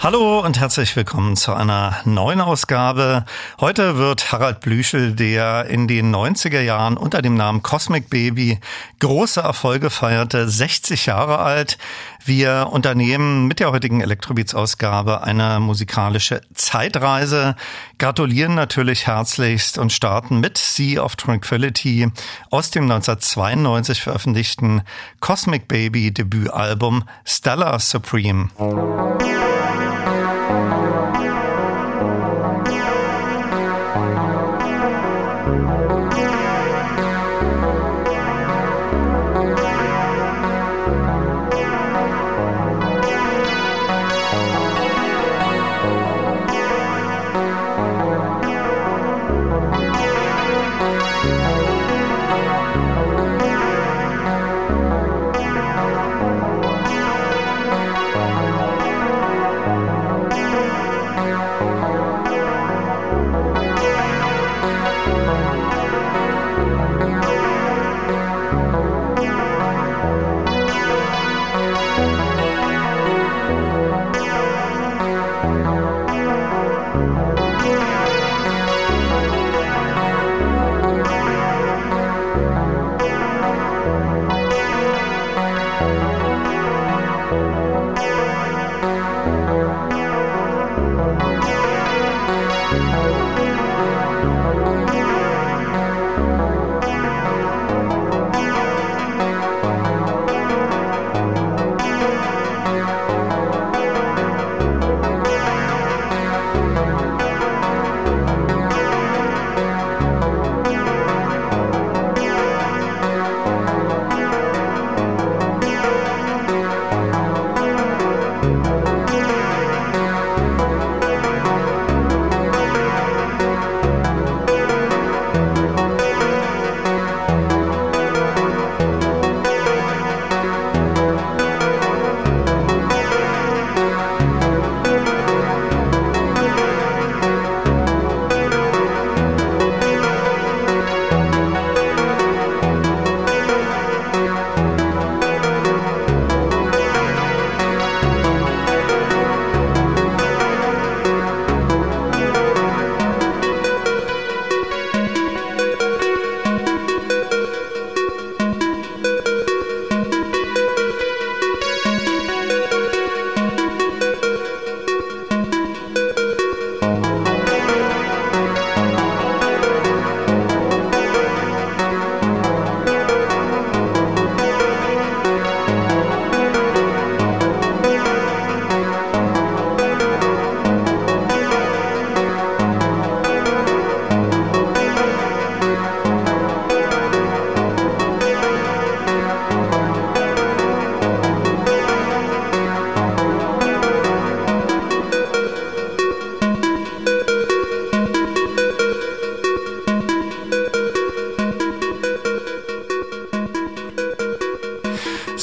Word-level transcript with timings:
Hallo 0.00 0.38
und 0.38 0.60
herzlich 0.60 0.94
willkommen 0.94 1.34
zu 1.34 1.52
einer 1.52 1.96
neuen 2.04 2.40
Ausgabe. 2.40 3.24
Heute 3.58 3.98
wird 3.98 4.30
Harald 4.30 4.60
Blüschel, 4.60 5.12
der 5.12 5.64
in 5.64 5.88
den 5.88 6.14
90er 6.14 6.60
Jahren 6.60 6.96
unter 6.96 7.20
dem 7.20 7.34
Namen 7.34 7.64
Cosmic 7.64 8.08
Baby 8.08 8.60
große 9.00 9.40
Erfolge 9.40 9.90
feierte, 9.90 10.48
60 10.48 11.06
Jahre 11.06 11.40
alt. 11.40 11.78
Wir 12.24 12.68
unternehmen 12.70 13.48
mit 13.48 13.58
der 13.58 13.72
heutigen 13.72 14.00
Elektrobeats-Ausgabe 14.00 15.22
eine 15.22 15.58
musikalische 15.58 16.42
Zeitreise, 16.54 17.56
gratulieren 17.98 18.54
natürlich 18.54 19.08
herzlichst 19.08 19.78
und 19.78 19.92
starten 19.92 20.38
mit 20.38 20.58
Sea 20.58 21.02
of 21.02 21.16
Tranquility 21.16 22.08
aus 22.50 22.70
dem 22.70 22.84
1992 22.84 24.00
veröffentlichten 24.00 24.82
Cosmic 25.18 25.66
Baby 25.66 26.12
Debütalbum 26.12 27.02
Stellar 27.24 27.80
Supreme. 27.80 28.50
Música 30.48 31.47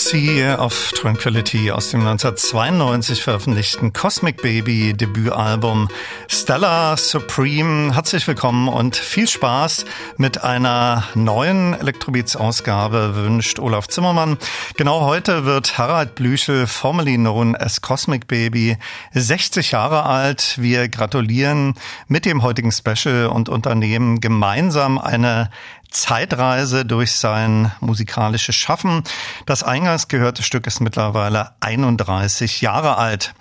of 0.05 0.91
Tranquility 0.91 1.71
aus 1.71 1.89
dem 1.89 2.01
1992 2.01 3.23
veröffentlichten 3.23 3.91
Cosmic 3.91 4.39
Baby 4.39 4.93
Debütalbum 4.93 5.89
Stellar 6.27 6.95
Supreme. 6.95 7.95
Herzlich 7.95 8.27
willkommen 8.27 8.67
und 8.67 8.95
viel 8.95 9.27
Spaß 9.27 9.85
mit 10.17 10.43
einer 10.43 11.05
neuen 11.15 11.73
Elektrobeats 11.73 12.35
Ausgabe 12.35 13.15
wünscht 13.15 13.57
Olaf 13.57 13.87
Zimmermann. 13.87 14.37
Genau 14.77 15.01
heute 15.01 15.45
wird 15.45 15.79
Harald 15.79 16.13
Blüchel, 16.13 16.67
formerly 16.67 17.15
known 17.15 17.55
as 17.55 17.81
Cosmic 17.81 18.27
Baby, 18.27 18.77
60 19.13 19.71
Jahre 19.71 20.03
alt. 20.03 20.57
Wir 20.59 20.87
gratulieren 20.87 21.73
mit 22.07 22.25
dem 22.25 22.43
heutigen 22.43 22.71
Special 22.71 23.25
und 23.25 23.49
unternehmen 23.49 24.21
gemeinsam 24.21 24.99
eine 24.99 25.49
Zeitreise 25.95 26.85
durch 26.85 27.13
sein 27.13 27.71
musikalisches 27.79 28.55
Schaffen. 28.55 29.03
Das 29.45 29.63
eingangs 29.63 30.07
gehörte 30.07 30.43
Stück 30.43 30.67
ist 30.67 30.81
mittlerweile 30.81 31.51
31 31.61 32.61
Jahre 32.61 32.97
alt. 32.97 33.33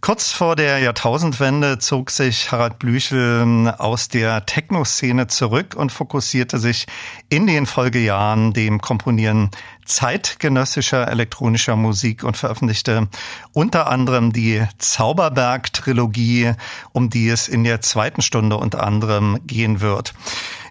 Kurz 0.00 0.32
vor 0.32 0.56
der 0.56 0.78
Jahrtausendwende 0.78 1.78
zog 1.78 2.10
sich 2.10 2.50
Harald 2.50 2.78
Blüchel 2.78 3.42
ähm, 3.42 3.68
aus 3.68 4.08
der 4.08 4.46
Techno-Szene 4.46 5.26
zurück 5.26 5.74
und 5.76 5.92
fokussierte 5.92 6.58
sich 6.58 6.86
in 7.28 7.46
den 7.46 7.66
Folgejahren 7.66 8.54
dem 8.54 8.80
Komponieren 8.80 9.50
zeitgenössischer 9.90 11.08
elektronischer 11.08 11.76
Musik 11.76 12.22
und 12.22 12.36
veröffentlichte 12.36 13.08
unter 13.52 13.88
anderem 13.88 14.32
die 14.32 14.64
Zauberberg-Trilogie, 14.78 16.52
um 16.92 17.10
die 17.10 17.28
es 17.28 17.48
in 17.48 17.64
der 17.64 17.80
zweiten 17.80 18.22
Stunde 18.22 18.56
unter 18.56 18.82
anderem 18.84 19.40
gehen 19.46 19.80
wird. 19.80 20.14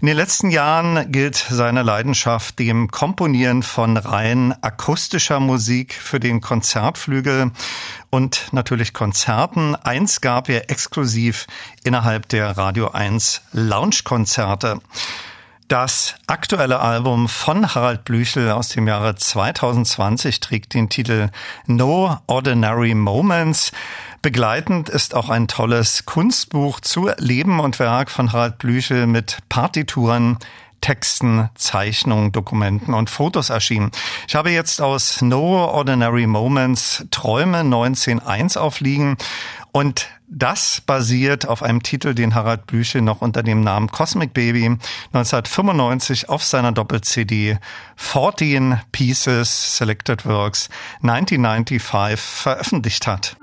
In 0.01 0.07
den 0.07 0.15
letzten 0.15 0.49
Jahren 0.49 1.11
gilt 1.11 1.35
seine 1.35 1.83
Leidenschaft 1.83 2.57
dem 2.57 2.89
Komponieren 2.89 3.63
von 3.63 3.97
rein 3.97 4.55
akustischer 4.61 5.41
Musik 5.41 5.93
für 5.93 6.21
den 6.21 6.39
Konzertflügel 6.39 7.51
und 8.09 8.47
natürlich 8.53 8.93
Konzerten. 8.93 9.75
Eins 9.75 10.21
gab 10.21 10.47
er 10.47 10.71
exklusiv 10.71 11.47
innerhalb 11.83 12.29
der 12.29 12.57
Radio 12.57 12.91
1 12.91 13.41
Lounge-Konzerte. 13.51 14.79
Das 15.69 16.15
aktuelle 16.25 16.79
Album 16.79 17.29
von 17.29 17.75
Harald 17.75 18.03
Blüchel 18.03 18.49
aus 18.49 18.69
dem 18.69 18.87
Jahre 18.87 19.13
2020 19.15 20.39
trägt 20.39 20.73
den 20.73 20.89
Titel 20.89 21.29
No 21.67 22.17
Ordinary 22.25 22.95
Moments. 22.95 23.71
Begleitend 24.23 24.89
ist 24.89 25.13
auch 25.13 25.29
ein 25.29 25.47
tolles 25.47 26.07
Kunstbuch 26.07 26.79
zu 26.79 27.11
Leben 27.19 27.59
und 27.59 27.77
Werk 27.77 28.09
von 28.09 28.33
Harald 28.33 28.57
Blüchel 28.57 29.05
mit 29.05 29.37
Partituren, 29.47 30.39
Texten, 30.81 31.49
Zeichnungen, 31.53 32.31
Dokumenten 32.31 32.95
und 32.95 33.11
Fotos 33.11 33.51
erschienen. 33.51 33.91
Ich 34.27 34.33
habe 34.33 34.49
jetzt 34.49 34.81
aus 34.81 35.21
No 35.21 35.65
Ordinary 35.65 36.25
Moments 36.25 37.05
Träume 37.11 37.59
19.1 37.59 38.57
aufliegen 38.57 39.17
und 39.71 40.09
das 40.29 40.81
basiert 40.81 41.47
auf 41.47 41.63
einem 41.63 41.83
Titel, 41.83 42.13
den 42.13 42.35
Harald 42.35 42.67
Blüche 42.67 43.01
noch 43.01 43.21
unter 43.21 43.43
dem 43.43 43.61
Namen 43.61 43.89
Cosmic 43.89 44.33
Baby 44.33 44.77
1995 45.13 46.29
auf 46.29 46.43
seiner 46.43 46.71
Doppel-CD 46.71 47.57
14 47.95 48.79
Pieces 48.91 49.77
Selected 49.77 50.25
Works 50.25 50.69
1995 51.01 51.81
veröffentlicht 51.81 53.07
hat. 53.07 53.35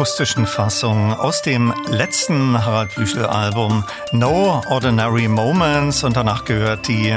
Akustischen 0.00 0.46
Fassung 0.46 1.12
aus 1.12 1.42
dem 1.42 1.74
letzten 1.90 2.64
Harald 2.64 2.94
Blüchel 2.94 3.26
Album 3.26 3.84
No 4.12 4.62
Ordinary 4.70 5.28
Moments 5.28 6.04
und 6.04 6.16
danach 6.16 6.46
gehört 6.46 6.88
die 6.88 7.14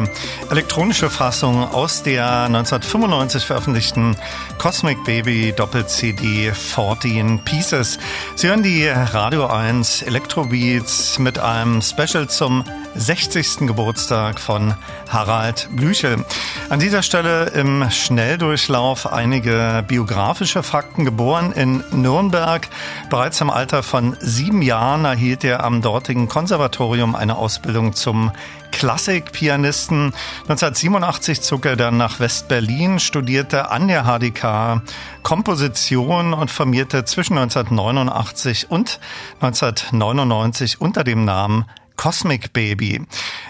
elektronische 0.49 1.09
Fassung 1.09 1.63
aus 1.63 2.03
der 2.03 2.25
1995 2.43 3.45
veröffentlichten 3.45 4.17
Cosmic 4.57 5.01
Baby 5.05 5.53
Doppel 5.55 5.87
CD 5.87 6.51
14 6.51 7.39
Pieces. 7.45 7.99
Sie 8.35 8.49
hören 8.49 8.63
die 8.63 8.85
Radio 8.89 9.47
1 9.47 10.01
Electrobeats 10.01 11.19
mit 11.19 11.39
einem 11.39 11.81
Special 11.81 12.27
zum 12.27 12.65
60. 12.95 13.67
Geburtstag 13.67 14.39
von 14.39 14.75
Harald 15.09 15.67
Blüchel. 15.71 16.23
An 16.69 16.79
dieser 16.79 17.01
Stelle 17.01 17.45
im 17.47 17.89
Schnelldurchlauf 17.89 19.11
einige 19.11 19.83
biografische 19.87 20.63
Fakten. 20.63 21.03
Geboren 21.05 21.51
in 21.51 21.83
Nürnberg, 21.91 22.67
bereits 23.09 23.41
im 23.41 23.49
Alter 23.49 23.83
von 23.83 24.15
sieben 24.19 24.61
Jahren 24.61 25.05
erhielt 25.05 25.43
er 25.43 25.63
am 25.63 25.81
dortigen 25.81 26.27
Konservatorium 26.27 27.15
eine 27.15 27.37
Ausbildung 27.37 27.93
zum 27.93 28.31
Klassikpianisten. 28.71 30.13
1987 30.43 31.41
zog 31.41 31.65
er 31.65 31.75
dann 31.75 31.97
nach 31.97 32.19
West-Berlin, 32.19 32.99
studierte 32.99 33.71
an 33.71 33.87
der 33.87 34.03
HDK 34.03 34.81
Komposition 35.21 36.33
und 36.33 36.51
formierte 36.51 37.05
zwischen 37.05 37.37
1989 37.37 38.69
und 38.69 38.99
1999 39.41 40.81
unter 40.81 41.03
dem 41.03 41.23
Namen 41.25 41.65
Cosmic 41.95 42.53
Baby. 42.53 43.01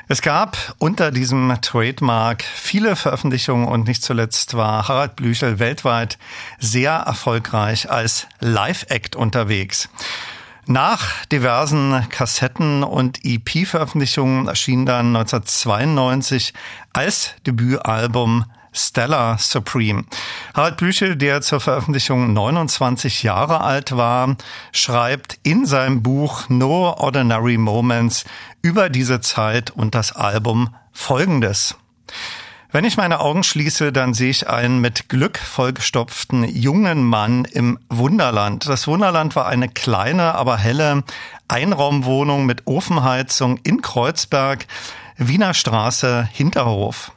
Es 0.07 0.21
gab 0.21 0.75
unter 0.79 1.11
diesem 1.11 1.55
Trademark 1.61 2.43
viele 2.43 2.95
Veröffentlichungen 2.95 3.67
und 3.67 3.87
nicht 3.87 4.03
zuletzt 4.03 4.55
war 4.55 4.87
Harald 4.87 5.15
Blüchel 5.15 5.59
weltweit 5.59 6.17
sehr 6.59 6.93
erfolgreich 6.93 7.89
als 7.89 8.27
Live-Act 8.39 9.15
unterwegs. 9.15 9.89
Nach 10.65 11.25
diversen 11.25 12.07
Kassetten 12.09 12.83
und 12.83 13.25
EP-Veröffentlichungen 13.25 14.47
erschien 14.47 14.85
dann 14.85 15.07
1992 15.15 16.53
als 16.93 17.35
Debütalbum 17.45 18.45
Stellar 18.73 19.37
Supreme. 19.37 20.05
Harald 20.53 20.77
Büchel, 20.77 21.15
der 21.15 21.41
zur 21.41 21.59
Veröffentlichung 21.59 22.33
29 22.33 23.23
Jahre 23.23 23.61
alt 23.61 23.95
war, 23.95 24.35
schreibt 24.71 25.39
in 25.43 25.65
seinem 25.65 26.03
Buch 26.03 26.49
No 26.49 26.93
Ordinary 26.97 27.57
Moments 27.57 28.25
über 28.61 28.89
diese 28.89 29.21
Zeit 29.21 29.71
und 29.71 29.95
das 29.95 30.11
Album 30.11 30.75
Folgendes. 30.91 31.75
Wenn 32.73 32.85
ich 32.85 32.97
meine 32.97 33.19
Augen 33.19 33.43
schließe, 33.43 33.91
dann 33.91 34.15
sehe 34.15 34.31
ich 34.31 34.49
einen 34.49 34.81
mit 34.81 35.07
Glück 35.07 35.37
vollgestopften 35.37 36.43
jungen 36.43 37.03
Mann 37.03 37.45
im 37.45 37.77
Wunderland. 37.89 38.67
Das 38.67 38.87
Wunderland 38.87 39.35
war 39.35 39.45
eine 39.45 39.69
kleine, 39.69 40.33
aber 40.33 40.57
helle 40.57 41.03
Einraumwohnung 41.47 42.47
mit 42.47 42.65
Ofenheizung 42.65 43.57
in 43.57 43.83
Kreuzberg, 43.83 44.65
Wiener 45.17 45.53
Straße, 45.53 46.27
Hinterhof. 46.31 47.11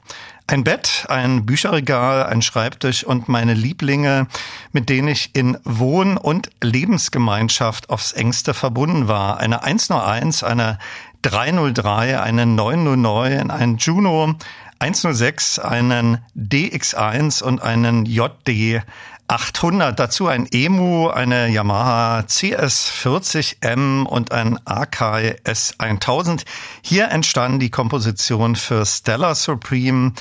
Ein 0.49 0.63
Bett, 0.63 1.07
ein 1.09 1.45
Bücherregal, 1.45 2.25
ein 2.27 2.41
Schreibtisch 2.41 3.03
und 3.03 3.29
meine 3.29 3.55
Lieblinge, 3.55 4.29
mit 4.71 4.89
denen 4.89 5.09
ich 5.09 5.35
in 5.35 5.59
Wohn- 5.65 6.17
und 6.17 6.51
Lebensgemeinschaft 6.63 7.91
aufs 7.91 8.13
engste 8.13 8.55
verbunden 8.55 9.09
war. 9.09 9.39
Eine 9.39 9.65
101, 9.65 10.45
eine 10.45 10.79
303, 11.23 12.21
eine 12.21 12.47
909, 12.47 13.51
ein 13.51 13.77
Juno 13.79 14.37
106, 14.79 15.59
einen 15.59 16.19
DX1 16.37 17.43
und 17.43 17.61
einen 17.61 18.07
JD 18.07 18.83
800. 19.29 19.99
Dazu 19.99 20.29
ein 20.29 20.47
EMU, 20.47 21.09
eine 21.09 21.49
Yamaha 21.49 22.21
CS40M 22.21 24.05
und 24.05 24.33
ein 24.33 24.59
Akai 24.67 25.37
S1000. 25.45 26.45
Hier 26.83 27.09
entstanden 27.09 27.59
die 27.59 27.71
Komposition 27.71 28.57
für 28.57 28.87
Stellar 28.87 29.35
Supreme, 29.35 30.13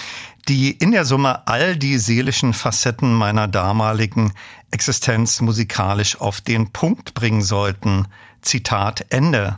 die 0.47 0.71
in 0.71 0.91
der 0.91 1.05
Summe 1.05 1.47
all 1.47 1.75
die 1.75 1.97
seelischen 1.97 2.53
Facetten 2.53 3.13
meiner 3.13 3.47
damaligen 3.47 4.33
Existenz 4.71 5.41
musikalisch 5.41 6.19
auf 6.19 6.41
den 6.41 6.71
Punkt 6.71 7.13
bringen 7.13 7.41
sollten. 7.41 8.07
Zitat 8.41 9.05
Ende. 9.09 9.57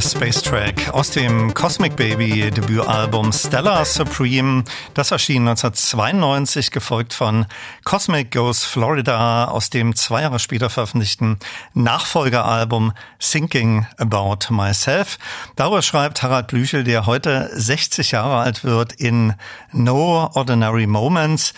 Space 0.00 0.42
Track 0.42 0.90
aus 0.92 1.10
dem 1.10 1.54
Cosmic 1.54 1.96
Baby 1.96 2.50
Debütalbum 2.50 3.32
Stellar 3.32 3.84
Supreme. 3.84 4.64
Das 4.94 5.10
erschien 5.10 5.48
1992, 5.48 6.70
gefolgt 6.70 7.14
von 7.14 7.46
Cosmic 7.84 8.30
Goes 8.30 8.64
Florida 8.64 9.46
aus 9.46 9.70
dem 9.70 9.94
zwei 9.96 10.22
Jahre 10.22 10.38
später 10.38 10.70
veröffentlichten 10.70 11.38
Nachfolgeralbum 11.74 12.92
Thinking 13.18 13.86
About 13.96 14.52
Myself. 14.52 15.18
Darüber 15.56 15.82
schreibt 15.82 16.22
Harald 16.22 16.46
Blüchel, 16.46 16.84
der 16.84 17.06
heute 17.06 17.50
60 17.52 18.12
Jahre 18.12 18.36
alt 18.38 18.64
wird, 18.64 18.92
in 18.92 19.34
No 19.72 20.30
Ordinary 20.34 20.86
Moments. 20.86 21.54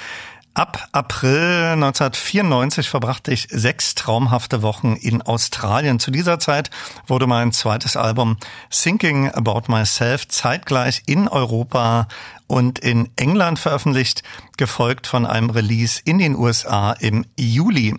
Ab 0.53 0.89
April 0.91 1.75
1994 1.75 2.89
verbrachte 2.89 3.33
ich 3.33 3.47
sechs 3.51 3.95
traumhafte 3.95 4.63
Wochen 4.63 4.97
in 4.97 5.23
Australien. 5.23 6.01
Zu 6.01 6.11
dieser 6.11 6.41
Zeit 6.41 6.71
wurde 7.07 7.29
mein 7.29 7.53
zweites 7.53 7.97
Album 7.97 8.37
Thinking 8.69 9.31
About 9.31 9.63
Myself 9.69 10.27
zeitgleich 10.27 11.03
in 11.07 11.29
Europa 11.29 12.09
und 12.49 12.81
in 12.81 13.11
England 13.15 13.61
veröffentlicht, 13.61 14.25
gefolgt 14.57 15.07
von 15.07 15.25
einem 15.25 15.51
Release 15.51 16.03
in 16.05 16.19
den 16.19 16.35
USA 16.35 16.93
im 16.93 17.25
Juli. 17.39 17.95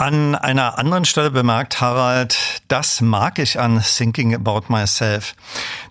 An 0.00 0.36
einer 0.36 0.78
anderen 0.78 1.04
Stelle 1.04 1.32
bemerkt 1.32 1.80
Harald, 1.80 2.62
das 2.68 3.00
mag 3.00 3.40
ich 3.40 3.58
an 3.58 3.82
Thinking 3.82 4.32
About 4.32 4.66
Myself, 4.68 5.34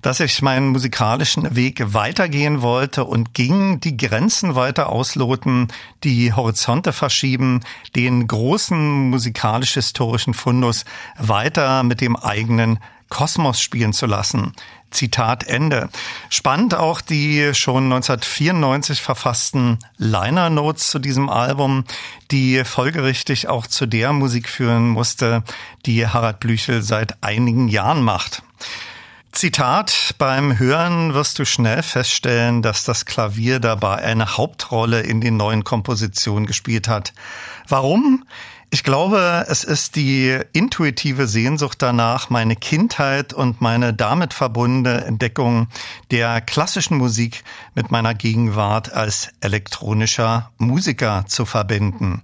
dass 0.02 0.22
ich 0.22 0.42
meinen 0.42 0.70
musikalischen 0.70 1.58
Weg 1.58 1.94
weitergehen 1.94 2.62
wollte 2.62 3.04
und 3.04 3.34
ging, 3.34 3.82
die 3.82 3.98
Grenzen 3.98 4.56
weiter 4.56 4.88
ausloten, 4.88 5.68
die 6.06 6.32
Horizonte 6.32 6.94
verschieben, 6.94 7.66
den 7.98 8.26
großen 8.28 9.10
musikalisch-historischen 9.10 10.34
Fundus 10.34 10.86
weiter 11.18 11.84
mit 11.84 12.00
dem 12.00 12.16
eigenen 12.16 12.80
Kosmos 13.10 13.60
spielen 13.60 13.92
zu 13.92 14.06
lassen. 14.06 14.54
Zitat 14.92 15.46
Ende. 15.46 15.90
Spannend 16.30 16.76
auch 16.76 17.02
die 17.02 17.52
schon 17.54 17.86
1994 17.86 19.02
verfassten 19.02 19.80
Liner 19.98 20.50
Notes 20.50 20.88
zu 20.88 21.00
diesem 21.00 21.30
Album, 21.30 21.84
die 22.32 22.64
folgerichtig 22.64 23.48
auch 23.48 23.68
zu 23.68 23.86
der 23.86 24.14
Musik 24.14 24.50
führen 24.50 24.90
musste, 24.90 25.44
die 25.86 26.08
Harald 26.08 26.40
Blüchel 26.40 26.82
seit 26.82 27.22
einigen 27.24 27.68
Jahren 27.68 28.04
macht. 28.04 28.44
Zitat, 29.38 30.16
beim 30.18 30.58
Hören 30.58 31.14
wirst 31.14 31.38
du 31.38 31.46
schnell 31.46 31.84
feststellen, 31.84 32.64
dass 32.64 32.86
das 32.86 33.06
Klavier 33.06 33.60
dabei 33.60 33.98
eine 33.98 34.36
Hauptrolle 34.36 35.02
in 35.02 35.22
den 35.22 35.38
neuen 35.38 35.64
Kompositionen 35.64 36.48
gespielt 36.48 36.88
hat. 36.88 37.14
Warum? 37.68 38.26
Ich 38.70 38.84
glaube, 38.84 39.46
es 39.48 39.64
ist 39.64 39.96
die 39.96 40.38
intuitive 40.52 41.28
Sehnsucht 41.28 41.82
danach, 41.82 42.30
meine 42.30 42.58
Kindheit 42.58 43.34
und 43.34 43.62
meine 43.62 43.94
damit 43.94 44.34
verbundene 44.34 45.06
Entdeckung 45.06 45.68
der 46.12 46.42
klassischen 46.42 46.98
Musik 46.98 47.46
mit 47.76 47.92
meiner 47.92 48.14
Gegenwart 48.14 48.92
als 48.92 49.30
elektronischer 49.40 50.52
Musiker 50.58 51.24
zu 51.28 51.46
verbinden. 51.46 52.24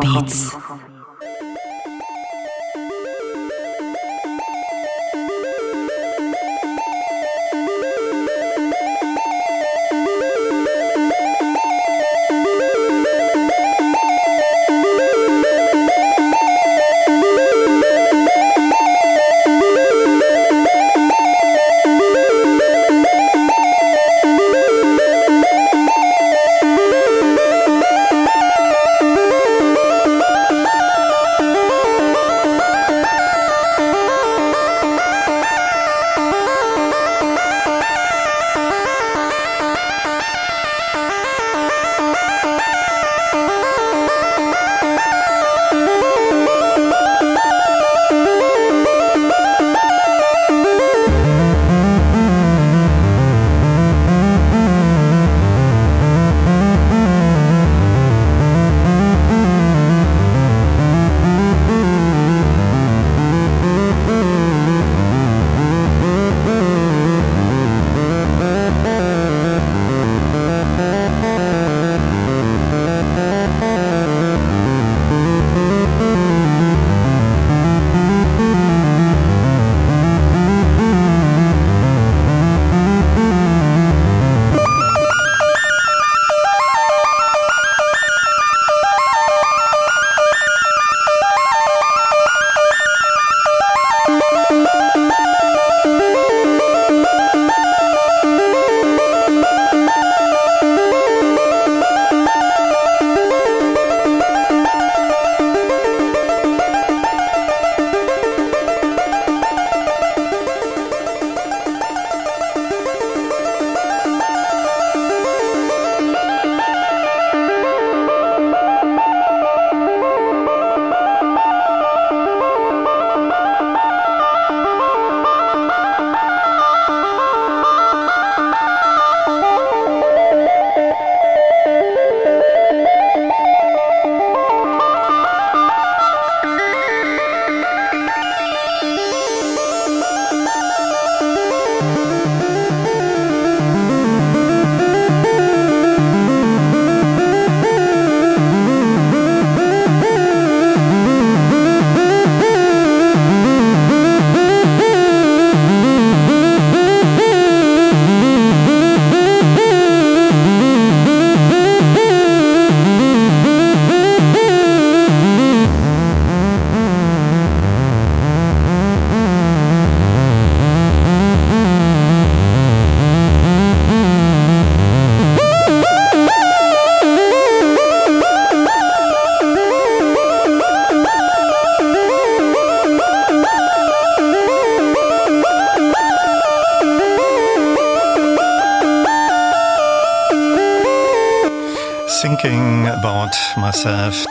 Elektrobeats. 0.00 0.47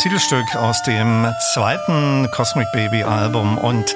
Titelstück 0.07 0.55
aus 0.55 0.83
dem 0.83 1.27
zweiten 1.53 2.31
Cosmic 2.31 2.71
Baby 2.71 3.03
Album 3.03 3.57
und 3.57 3.93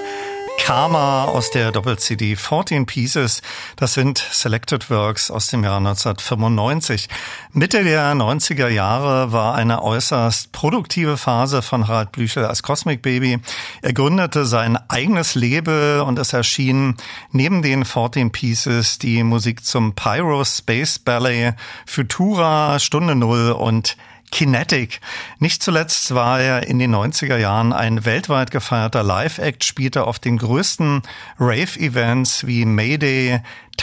Karma 0.60 1.24
aus 1.24 1.52
der 1.52 1.72
Doppel-CD 1.72 2.36
14 2.36 2.86
Pieces. 2.86 3.42
Das 3.78 3.94
sind 3.94 4.18
Selected 4.18 4.90
Works 4.90 5.32
aus 5.32 5.48
dem 5.48 5.64
Jahr 5.64 5.78
1995. 5.78 7.08
Mitte 7.54 7.86
der 7.86 8.12
90er 8.14 8.68
Jahre 8.68 9.32
war 9.32 9.56
eine 9.56 9.82
äußerst 9.82 10.52
produktive 10.52 11.16
Phase 11.16 11.62
von 11.62 11.88
Harald 11.88 12.12
Blüchel 12.12 12.44
als 12.44 12.62
Cosmic 12.62 13.02
Baby. 13.02 13.40
Er 13.82 13.94
gründete 13.94 14.46
sein 14.46 14.78
eigenes 14.90 15.36
Label 15.36 16.02
und 16.02 16.20
es 16.20 16.34
erschien 16.34 16.98
neben 17.32 17.62
den 17.62 17.86
14 17.86 18.34
Pieces 18.34 19.00
die 19.00 19.24
Musik 19.24 19.64
zum 19.64 19.96
Pyro 19.96 20.44
Space 20.44 21.00
Ballet, 21.00 21.54
Futura, 21.86 22.80
Stunde 22.80 23.16
Null 23.16 23.52
und 23.54 23.96
Kinetic. 24.32 25.02
Nicht 25.44 25.64
zuletzt 25.64 26.14
war 26.14 26.40
er 26.40 26.68
in 26.68 26.78
den 26.78 26.94
90er 26.94 27.36
Jahren 27.38 27.74
ein 27.74 28.06
weltweit 28.06 28.52
gefeierter 28.52 29.02
Live-Act, 29.02 29.64
spielte 29.64 30.06
auf 30.06 30.20
den 30.20 30.38
größten 30.38 31.02
Rave-Events 31.40 32.46
wie 32.46 32.64
Mayday, 32.64 33.42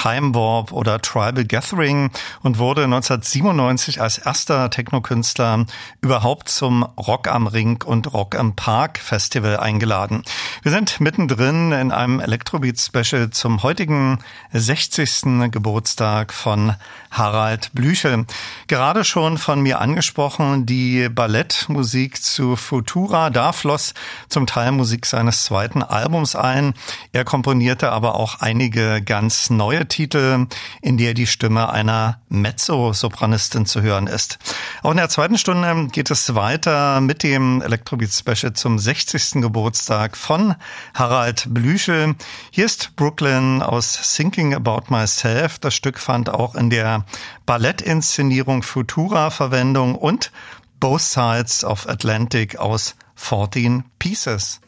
Time 0.09 0.35
Warp 0.35 0.73
oder 0.73 1.03
Tribal 1.03 1.45
Gathering 1.45 2.11
und 2.43 2.59
wurde 2.59 2.85
1997 2.85 4.01
als 4.01 4.17
erster 4.17 4.71
Techno-Künstler 4.71 5.67
überhaupt 6.01 6.49
zum 6.49 6.83
Rock 6.83 7.29
am 7.29 7.47
Ring 7.47 7.83
und 7.85 8.15
Rock 8.15 8.35
am 8.35 8.57
Park 8.57 8.99
Festival 8.99 9.59
eingeladen. 9.59 10.23
Wir 10.63 10.73
sind 10.73 11.01
mittendrin 11.01 11.73
in 11.73 11.93
einem 11.93 12.21
Electrobeat-Special 12.21 13.31
zum 13.31 13.63
heutigen 13.63 14.21
60. 14.53 15.51
Geburtstag 15.51 16.33
von 16.33 16.75
Harald 17.11 17.71
Blüchel. 17.75 18.25
Gerade 18.67 19.05
schon 19.05 19.37
von 19.37 19.61
mir 19.61 19.81
angesprochen, 19.81 20.65
die 20.65 21.09
Ballettmusik 21.11 22.23
zu 22.23 22.57
Futura, 22.57 23.29
da 23.29 23.53
floss 23.53 23.93
zum 24.29 24.47
Teil 24.47 24.73
Musik 24.73 25.05
seines 25.05 25.45
zweiten 25.45 25.83
Albums 25.83 26.35
ein. 26.35 26.73
Er 27.13 27.25
komponierte 27.25 27.93
aber 27.93 28.15
auch 28.15 28.41
einige 28.41 29.03
ganz 29.03 29.51
neue 29.51 29.87
Titel, 29.99 30.47
in 30.81 30.97
der 30.97 31.13
die 31.13 31.27
Stimme 31.27 31.71
einer 31.71 32.21
Mezzo-Sopranistin 32.29 33.67
zu 33.67 33.83
hören 33.83 34.07
ist. 34.07 34.39
Auch 34.85 34.93
in 34.93 34.97
der 34.99 35.09
zweiten 35.09 35.37
Stunde 35.39 35.89
geht 35.91 36.13
es 36.13 36.37
weiter 36.37 37.01
mit 37.01 37.25
dem 37.25 37.61
Electrobeat 37.63 38.13
Special 38.13 38.53
zum 38.53 38.79
60. 38.79 39.43
Geburtstag 39.43 40.17
von 40.17 40.55
Harald 40.95 41.47
Blüchel. 41.49 42.15
Hier 42.53 42.67
ist 42.67 42.95
Brooklyn 42.95 43.61
aus 43.61 44.15
Thinking 44.15 44.55
About 44.55 44.85
Myself. 44.89 45.59
Das 45.59 45.75
Stück 45.75 45.99
fand 45.99 46.31
auch 46.31 46.55
in 46.55 46.71
der 46.71 47.05
Ballettinszenierung 47.45 48.63
Futura 48.63 49.31
Verwendung 49.31 49.97
und 49.97 50.31
Both 50.79 51.01
Sides 51.01 51.65
of 51.65 51.89
Atlantic 51.89 52.57
aus 52.57 52.95
14 53.17 53.83
Pieces. 53.99 54.61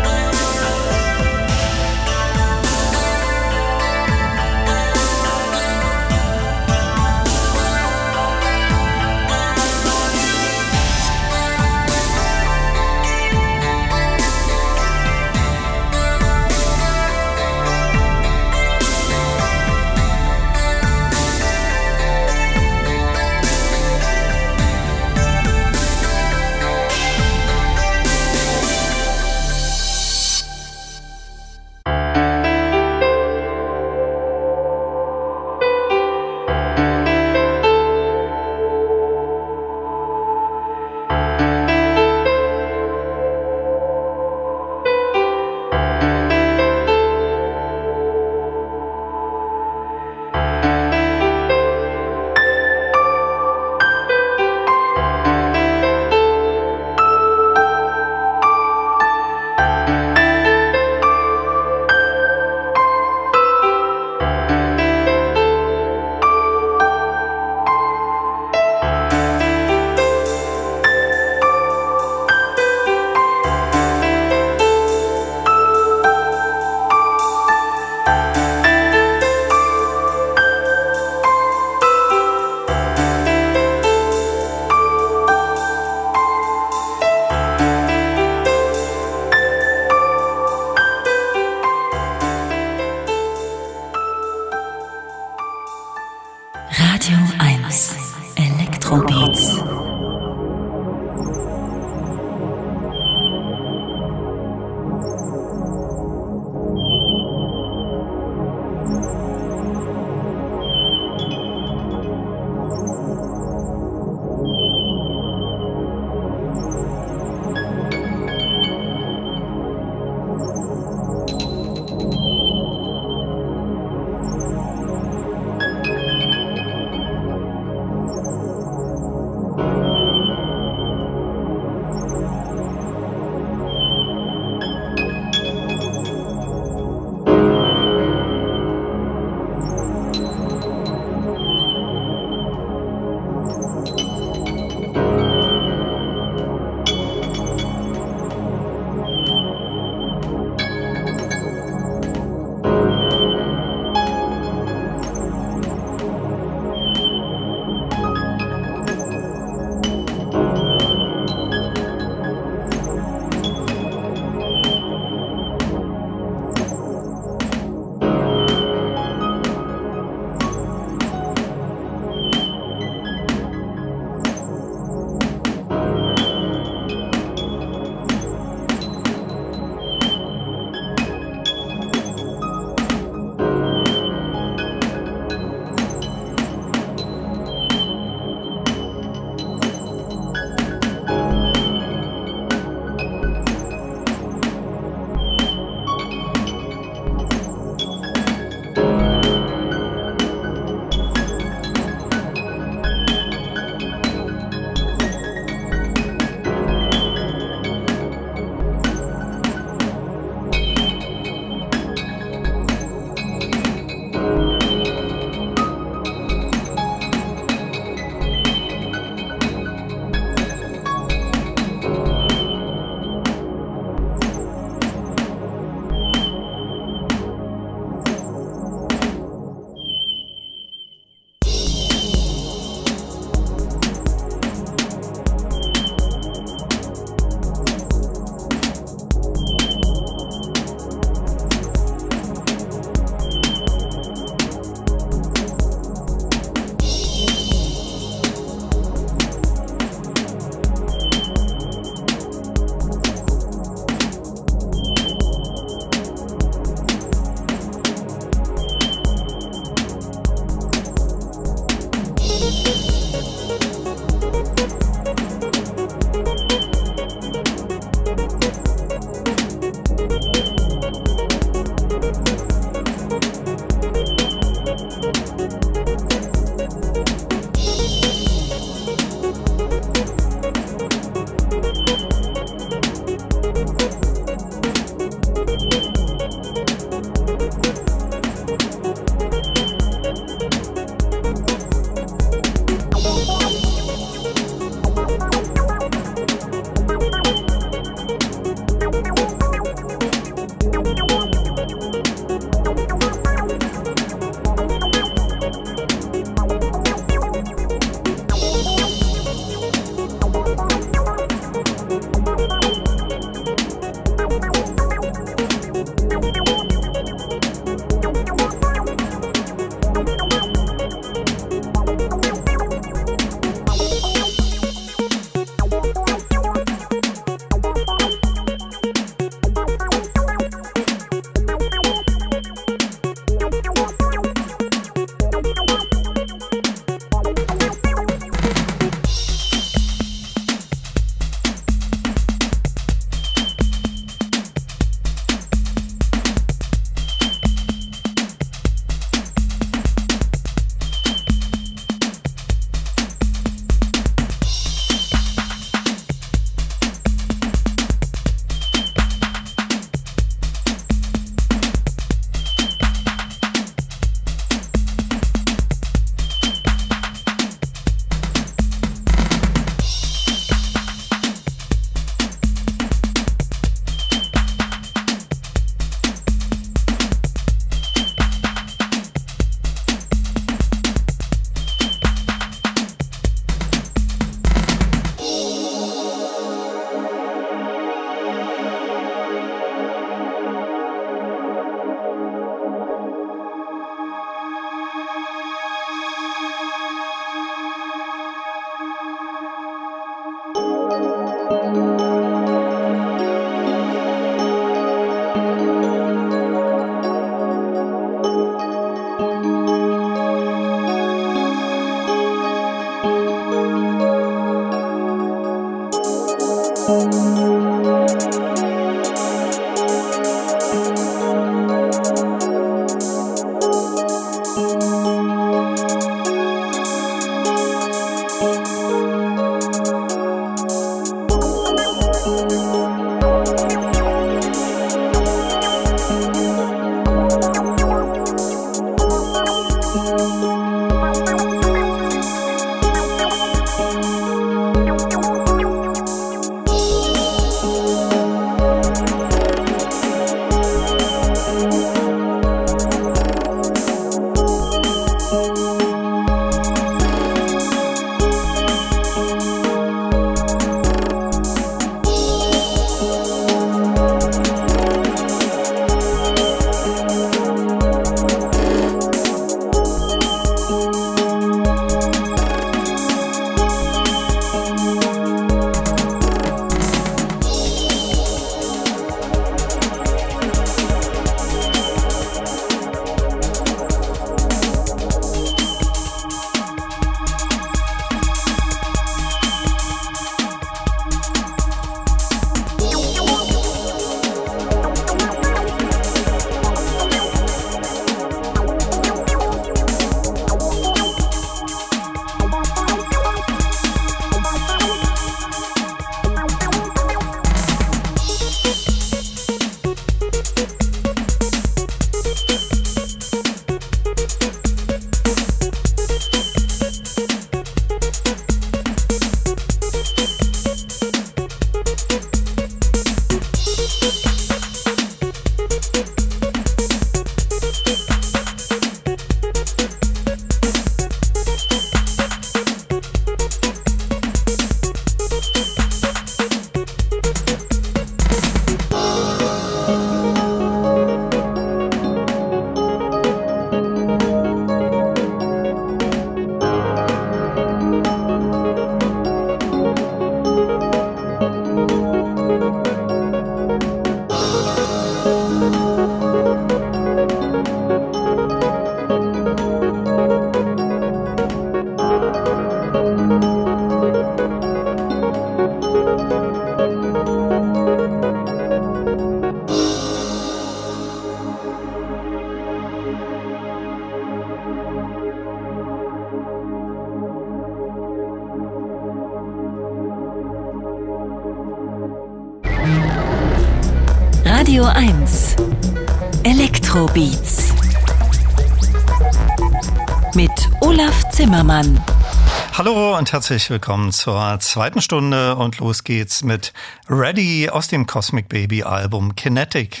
Und 593.26 593.32
herzlich 593.32 593.70
willkommen 593.70 594.12
zur 594.12 594.56
zweiten 594.60 595.02
Stunde 595.02 595.56
und 595.56 595.80
los 595.80 596.04
geht's 596.04 596.44
mit 596.44 596.72
Ready 597.08 597.68
aus 597.68 597.88
dem 597.88 598.06
Cosmic 598.06 598.48
Baby 598.48 598.84
Album 598.84 599.34
Kinetic. 599.34 600.00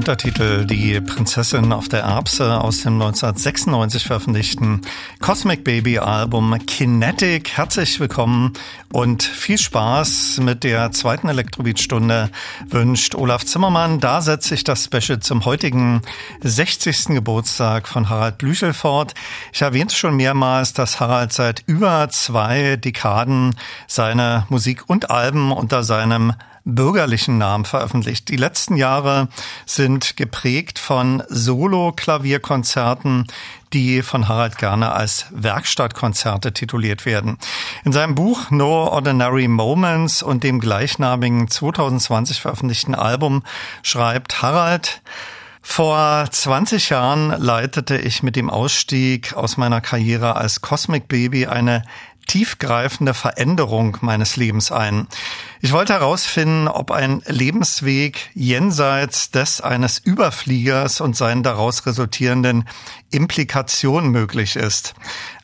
Untertitel 0.00 0.64
Die 0.64 0.98
Prinzessin 0.98 1.74
auf 1.74 1.86
der 1.90 2.00
Erbse 2.00 2.58
aus 2.62 2.80
dem 2.80 2.94
1996 2.94 4.04
veröffentlichten 4.04 4.80
Cosmic 5.20 5.62
Baby 5.62 5.98
Album 5.98 6.56
Kinetic. 6.66 7.50
Herzlich 7.58 8.00
willkommen 8.00 8.54
und 8.94 9.22
viel 9.22 9.58
Spaß 9.58 10.38
mit 10.40 10.64
der 10.64 10.90
zweiten 10.92 11.28
Elektrobeat-Stunde 11.28 12.30
wünscht 12.66 13.14
Olaf 13.14 13.44
Zimmermann. 13.44 14.00
Da 14.00 14.22
setze 14.22 14.54
ich 14.54 14.64
das 14.64 14.86
Special 14.86 15.20
zum 15.20 15.44
heutigen 15.44 16.00
60. 16.40 17.08
Geburtstag 17.08 17.86
von 17.86 18.08
Harald 18.08 18.38
Blüchel 18.38 18.72
fort. 18.72 19.12
Ich 19.52 19.60
erwähnte 19.60 19.94
schon 19.94 20.16
mehrmals, 20.16 20.72
dass 20.72 20.98
Harald 20.98 21.34
seit 21.34 21.62
über 21.66 22.08
zwei 22.08 22.76
Dekaden 22.76 23.54
seine 23.86 24.46
Musik 24.48 24.84
und 24.88 25.10
Alben 25.10 25.52
unter 25.52 25.84
seinem 25.84 26.32
bürgerlichen 26.64 27.38
Namen 27.38 27.64
veröffentlicht. 27.64 28.28
Die 28.28 28.36
letzten 28.36 28.76
Jahre 28.76 29.28
sind 29.66 30.16
geprägt 30.16 30.78
von 30.78 31.22
Solo-Klavierkonzerten, 31.28 33.26
die 33.72 34.02
von 34.02 34.28
Harald 34.28 34.58
Garner 34.58 34.94
als 34.94 35.26
Werkstattkonzerte 35.30 36.52
tituliert 36.52 37.06
werden. 37.06 37.38
In 37.84 37.92
seinem 37.92 38.14
Buch 38.14 38.50
No 38.50 38.88
Ordinary 38.88 39.48
Moments 39.48 40.22
und 40.22 40.44
dem 40.44 40.60
gleichnamigen 40.60 41.48
2020 41.48 42.40
veröffentlichten 42.40 42.94
Album 42.94 43.42
schreibt 43.82 44.42
Harald, 44.42 45.02
vor 45.62 46.26
20 46.28 46.88
Jahren 46.88 47.28
leitete 47.38 47.98
ich 47.98 48.22
mit 48.22 48.34
dem 48.34 48.48
Ausstieg 48.48 49.34
aus 49.34 49.58
meiner 49.58 49.82
Karriere 49.82 50.36
als 50.36 50.62
Cosmic 50.62 51.06
Baby 51.06 51.46
eine 51.46 51.84
tiefgreifende 52.30 53.12
Veränderung 53.12 53.96
meines 54.02 54.36
Lebens 54.36 54.70
ein. 54.70 55.08
Ich 55.60 55.72
wollte 55.72 55.94
herausfinden, 55.94 56.68
ob 56.68 56.92
ein 56.92 57.22
Lebensweg 57.26 58.30
jenseits 58.34 59.32
des 59.32 59.60
eines 59.60 59.98
Überfliegers 59.98 61.00
und 61.00 61.16
seinen 61.16 61.42
daraus 61.42 61.86
resultierenden 61.86 62.68
Implikationen 63.10 64.12
möglich 64.12 64.54
ist. 64.54 64.94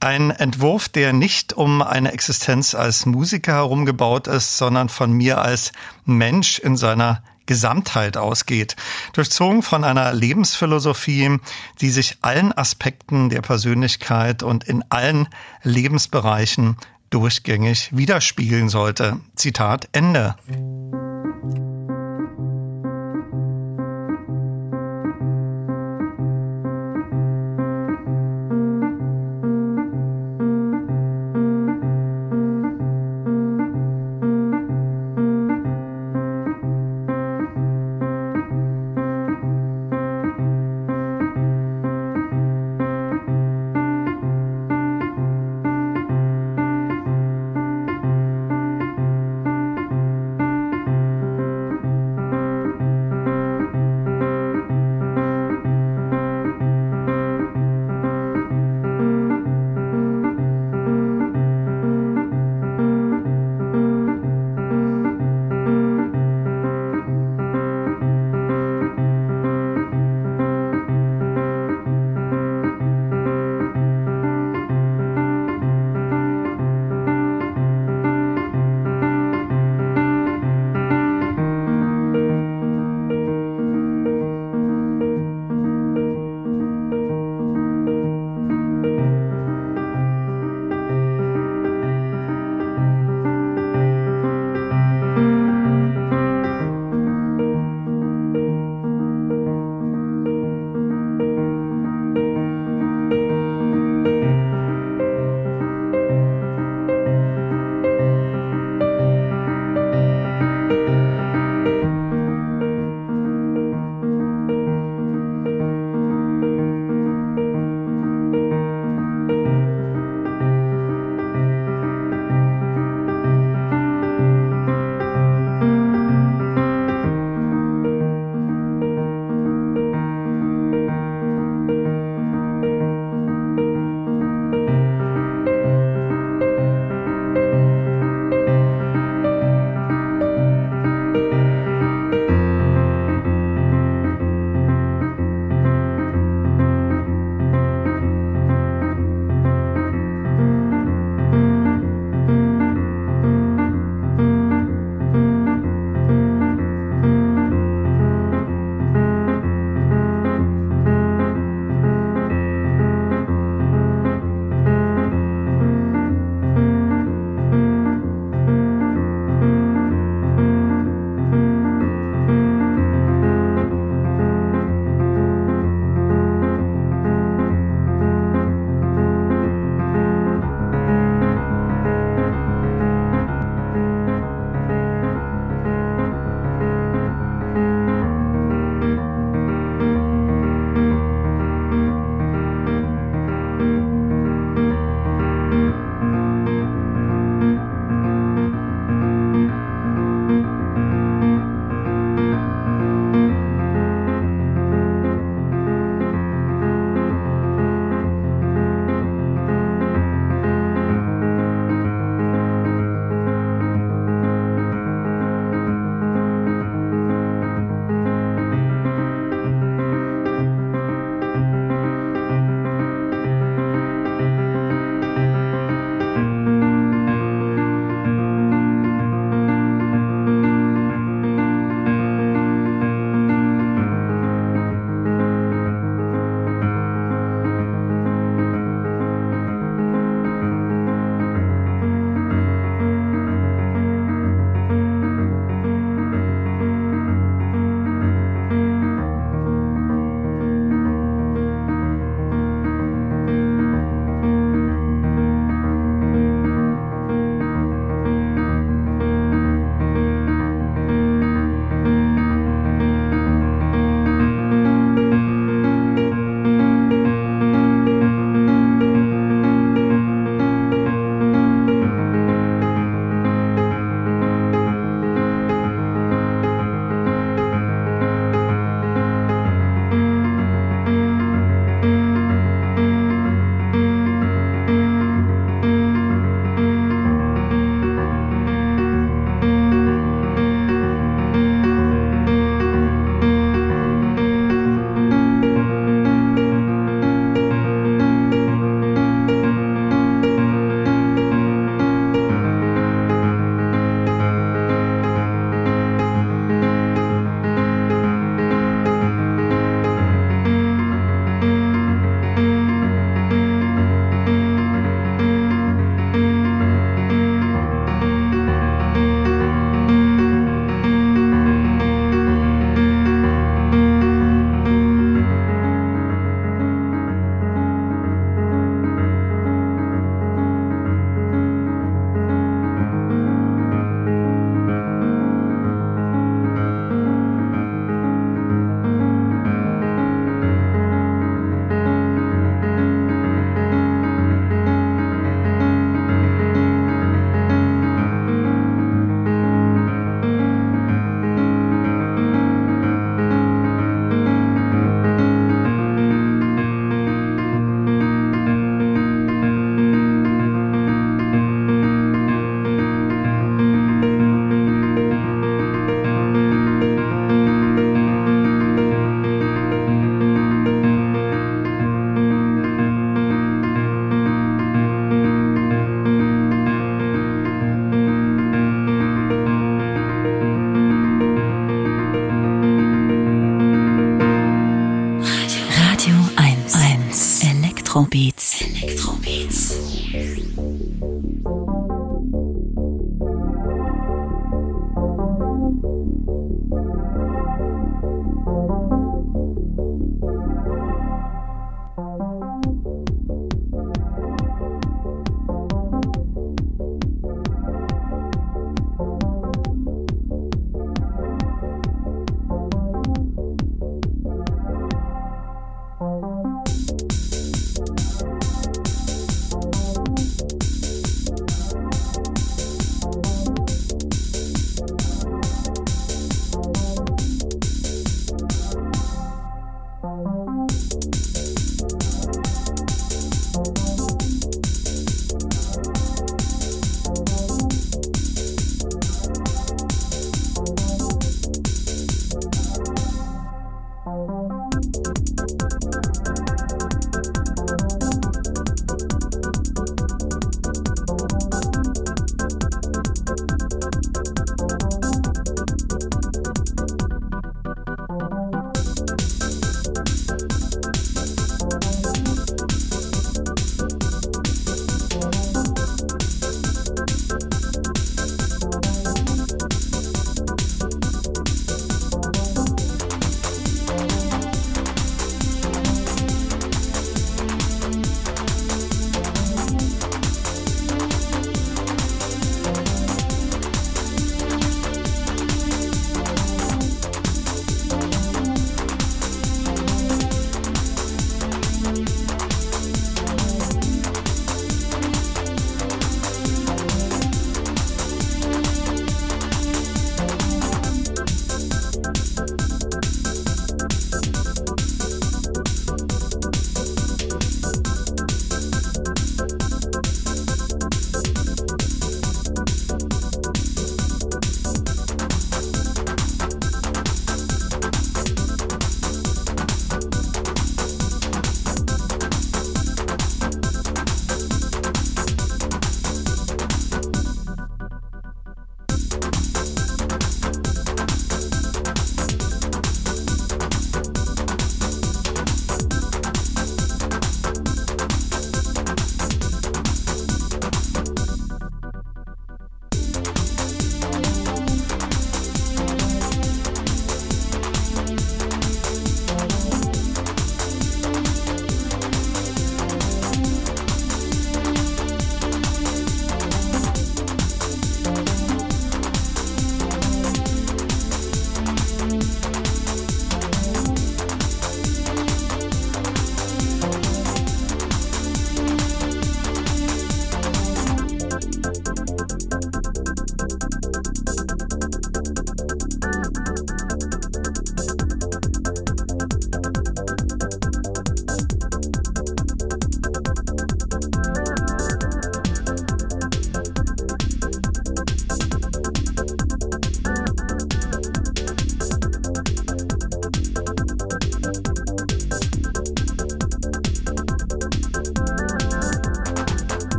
Ein 0.00 0.32
Entwurf, 0.32 0.88
der 0.88 1.12
nicht 1.12 1.52
um 1.52 1.82
eine 1.82 2.10
Existenz 2.10 2.74
als 2.74 3.06
Musiker 3.06 3.52
herumgebaut 3.52 4.26
ist, 4.26 4.58
sondern 4.58 4.88
von 4.88 5.12
mir 5.12 5.40
als 5.40 5.70
Mensch 6.04 6.58
in 6.58 6.76
seiner 6.76 7.22
Gesamtheit 7.46 8.16
ausgeht, 8.16 8.76
durchzogen 9.12 9.62
von 9.62 9.84
einer 9.84 10.12
Lebensphilosophie, 10.12 11.38
die 11.80 11.90
sich 11.90 12.18
allen 12.22 12.56
Aspekten 12.56 13.30
der 13.30 13.42
Persönlichkeit 13.42 14.42
und 14.42 14.64
in 14.64 14.84
allen 14.88 15.28
Lebensbereichen 15.62 16.76
durchgängig 17.10 17.90
widerspiegeln 17.92 18.68
sollte. 18.68 19.20
Zitat 19.36 19.88
Ende. 19.92 20.36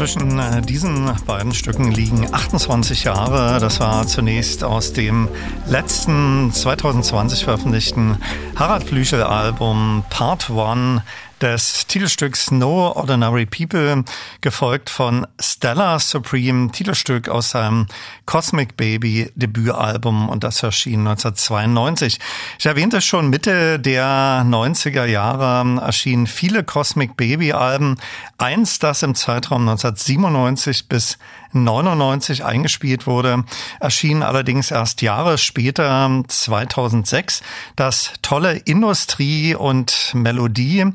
Zwischen 0.00 0.38
äh, 0.38 0.62
diesen 0.62 1.12
beiden 1.26 1.52
Stücken 1.52 1.92
liegen 1.92 2.26
28 2.32 3.04
Jahre. 3.04 3.60
Das 3.60 3.80
war 3.80 4.06
zunächst 4.06 4.64
aus 4.64 4.94
dem 4.94 5.28
letzten 5.66 6.50
2020 6.54 7.44
veröffentlichten 7.44 8.16
Harald 8.56 8.86
Blüchel 8.86 9.22
Album 9.22 10.02
Part 10.08 10.48
One 10.48 11.02
des 11.40 11.86
Titelstücks 11.86 12.50
No 12.50 12.92
Ordinary 12.92 13.46
People, 13.46 14.04
gefolgt 14.40 14.90
von 14.90 15.26
Stella 15.40 15.98
Supreme, 15.98 16.70
Titelstück 16.70 17.28
aus 17.28 17.50
seinem 17.50 17.86
Cosmic 18.26 18.76
Baby 18.76 19.30
Debütalbum 19.34 20.28
und 20.28 20.44
das 20.44 20.62
erschien 20.62 21.00
1992. 21.00 22.18
Ich 22.58 22.66
erwähnte 22.66 23.00
schon, 23.00 23.30
Mitte 23.30 23.78
der 23.78 24.44
90er 24.46 25.04
Jahre 25.04 25.80
erschienen 25.80 26.26
viele 26.26 26.64
Cosmic 26.64 27.16
Baby 27.16 27.52
Alben. 27.52 27.96
Eins, 28.38 28.78
das 28.78 29.02
im 29.02 29.14
Zeitraum 29.14 29.68
1997 29.68 30.88
bis 30.88 31.18
99 31.52 32.44
eingespielt 32.44 33.06
wurde, 33.06 33.44
erschien 33.80 34.22
allerdings 34.22 34.70
erst 34.70 35.02
Jahre 35.02 35.38
später, 35.38 36.22
2006, 36.26 37.42
das 37.76 38.12
tolle 38.22 38.56
Industrie 38.56 39.54
und 39.54 40.12
Melodie. 40.14 40.86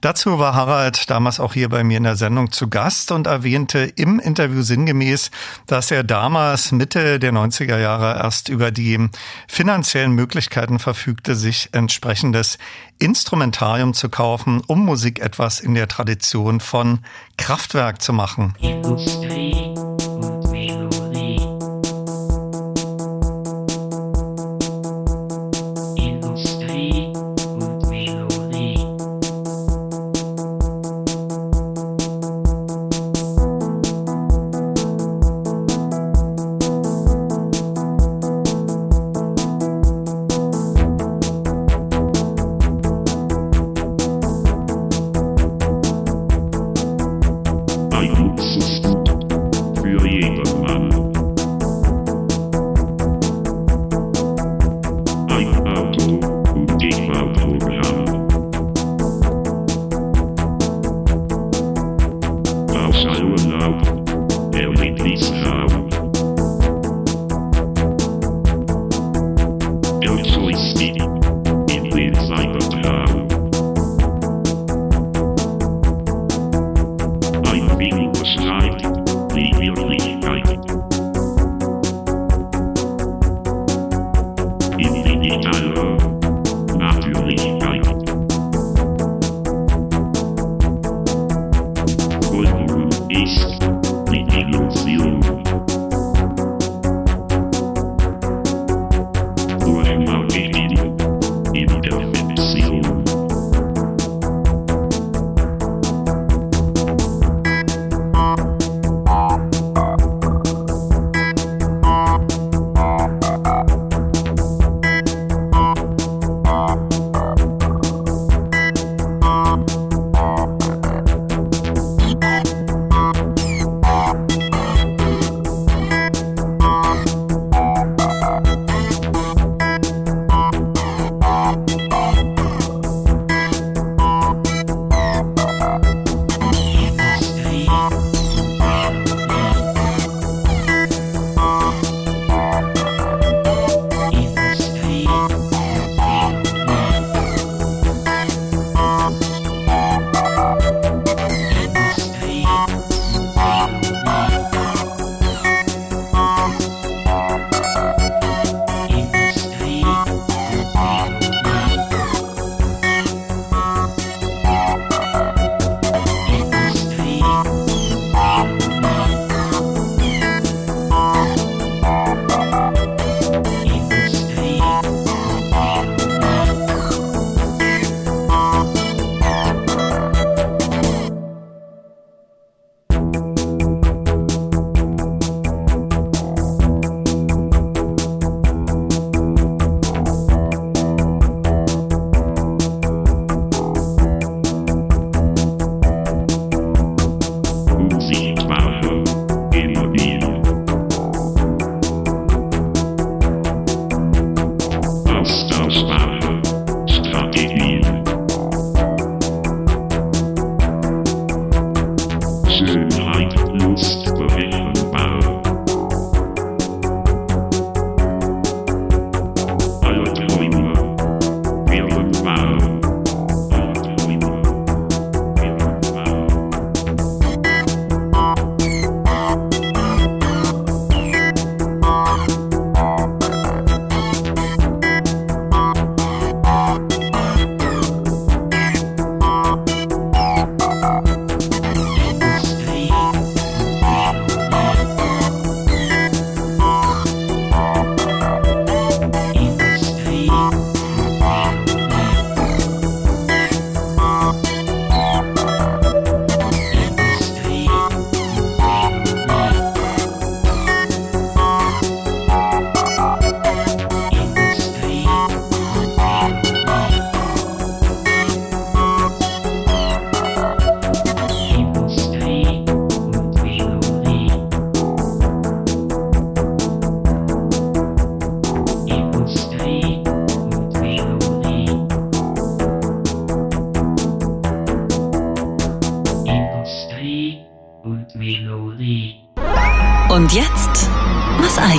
Dazu 0.00 0.38
war 0.38 0.54
Harald 0.54 1.10
damals 1.10 1.40
auch 1.40 1.54
hier 1.54 1.68
bei 1.68 1.82
mir 1.82 1.96
in 1.96 2.04
der 2.04 2.16
Sendung 2.16 2.52
zu 2.52 2.68
Gast 2.68 3.10
und 3.10 3.26
erwähnte 3.26 3.80
im 3.80 4.20
Interview 4.20 4.62
sinngemäß, 4.62 5.30
dass 5.66 5.90
er 5.90 6.04
damals 6.04 6.72
Mitte 6.72 7.18
der 7.18 7.32
90er 7.32 7.78
Jahre 7.78 8.18
erst 8.22 8.48
über 8.48 8.70
die 8.70 9.08
finanziellen 9.48 10.12
Möglichkeiten 10.12 10.78
verfügte, 10.78 11.34
sich 11.34 11.70
entsprechendes 11.72 12.58
Instrumentarium 12.98 13.94
zu 13.94 14.08
kaufen, 14.08 14.62
um 14.66 14.84
Musik 14.84 15.20
etwas 15.20 15.60
in 15.60 15.74
der 15.74 15.88
Tradition 15.88 16.60
von 16.60 17.00
Kraftwerk 17.36 18.00
zu 18.00 18.12
machen. 18.12 18.54
Industrie. 18.60 19.74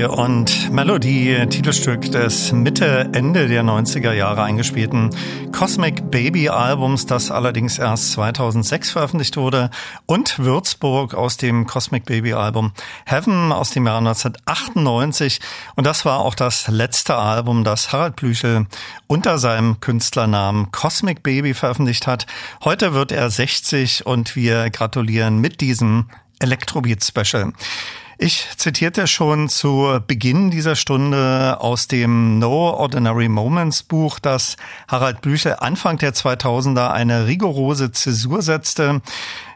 Industrie 0.00 0.04
und 0.04 0.72
Melodie, 0.72 1.46
Titelstück 1.48 2.10
des 2.10 2.52
Mitte, 2.52 3.10
Ende 3.12 3.48
der 3.48 3.62
90er 3.62 4.12
Jahre 4.12 4.42
eingespielten 4.42 5.10
Cosmic 5.52 6.10
Baby 6.10 6.48
Albums, 6.48 7.06
das 7.06 7.30
allerdings 7.30 7.78
erst 7.78 8.12
2006 8.12 8.90
veröffentlicht 8.90 9.36
wurde 9.36 9.70
und 10.06 10.38
Würzburg 10.38 11.14
aus 11.14 11.36
dem 11.36 11.66
Cosmic 11.66 12.06
Baby 12.06 12.32
Album 12.32 12.72
Heaven 13.04 13.52
aus 13.52 13.70
dem 13.70 13.86
Jahr 13.86 13.98
1998 13.98 15.40
und 15.76 15.86
das 15.86 16.04
war 16.04 16.20
auch 16.20 16.34
das 16.34 16.68
letzte 16.68 17.16
Album, 17.16 17.64
das 17.64 17.92
Harald 17.92 18.16
Blüchel 18.16 18.66
unter 19.06 19.38
seinem 19.38 19.80
Künstlernamen 19.80 20.70
Cosmic 20.72 21.22
Baby 21.22 21.52
veröffentlicht 21.52 22.06
hat. 22.06 22.26
Heute 22.64 22.94
wird 22.94 23.12
er 23.12 23.28
60 23.28 24.06
und 24.06 24.34
wir 24.36 24.70
gratulieren 24.70 25.38
mit 25.38 25.60
diesem 25.60 26.06
Electrobeat 26.38 27.04
Special. 27.04 27.52
Ich 28.22 28.48
zitierte 28.58 29.06
schon 29.06 29.48
zu 29.48 29.98
Beginn 30.06 30.50
dieser 30.50 30.76
Stunde 30.76 31.56
aus 31.58 31.88
dem 31.88 32.38
No 32.38 32.68
Ordinary 32.68 33.30
Moments 33.30 33.82
Buch, 33.82 34.18
dass 34.18 34.58
Harald 34.88 35.22
Blüchel 35.22 35.56
Anfang 35.58 35.96
der 35.96 36.12
2000er 36.12 36.90
eine 36.90 37.26
rigorose 37.26 37.92
Zäsur 37.92 38.42
setzte. 38.42 39.00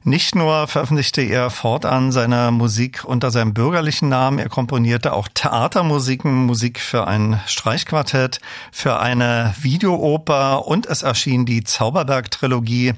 Nicht 0.03 0.35
nur 0.35 0.67
veröffentlichte 0.67 1.21
er 1.21 1.51
fortan 1.51 2.11
seine 2.11 2.53
Musik 2.53 3.05
unter 3.05 3.31
seinem 3.31 3.53
bürgerlichen 3.53 4.09
Namen, 4.09 4.39
er 4.39 4.49
komponierte 4.49 5.13
auch 5.13 5.29
Theatermusiken, 5.35 6.47
Musik 6.47 6.81
für 6.81 7.07
ein 7.07 7.43
Streichquartett, 7.45 8.41
für 8.73 8.99
eine 8.99 9.55
Videooper 9.61 10.67
und 10.67 10.87
es 10.87 11.03
erschien 11.03 11.45
die 11.45 11.65
Zauberberg-Trilogie, 11.65 12.95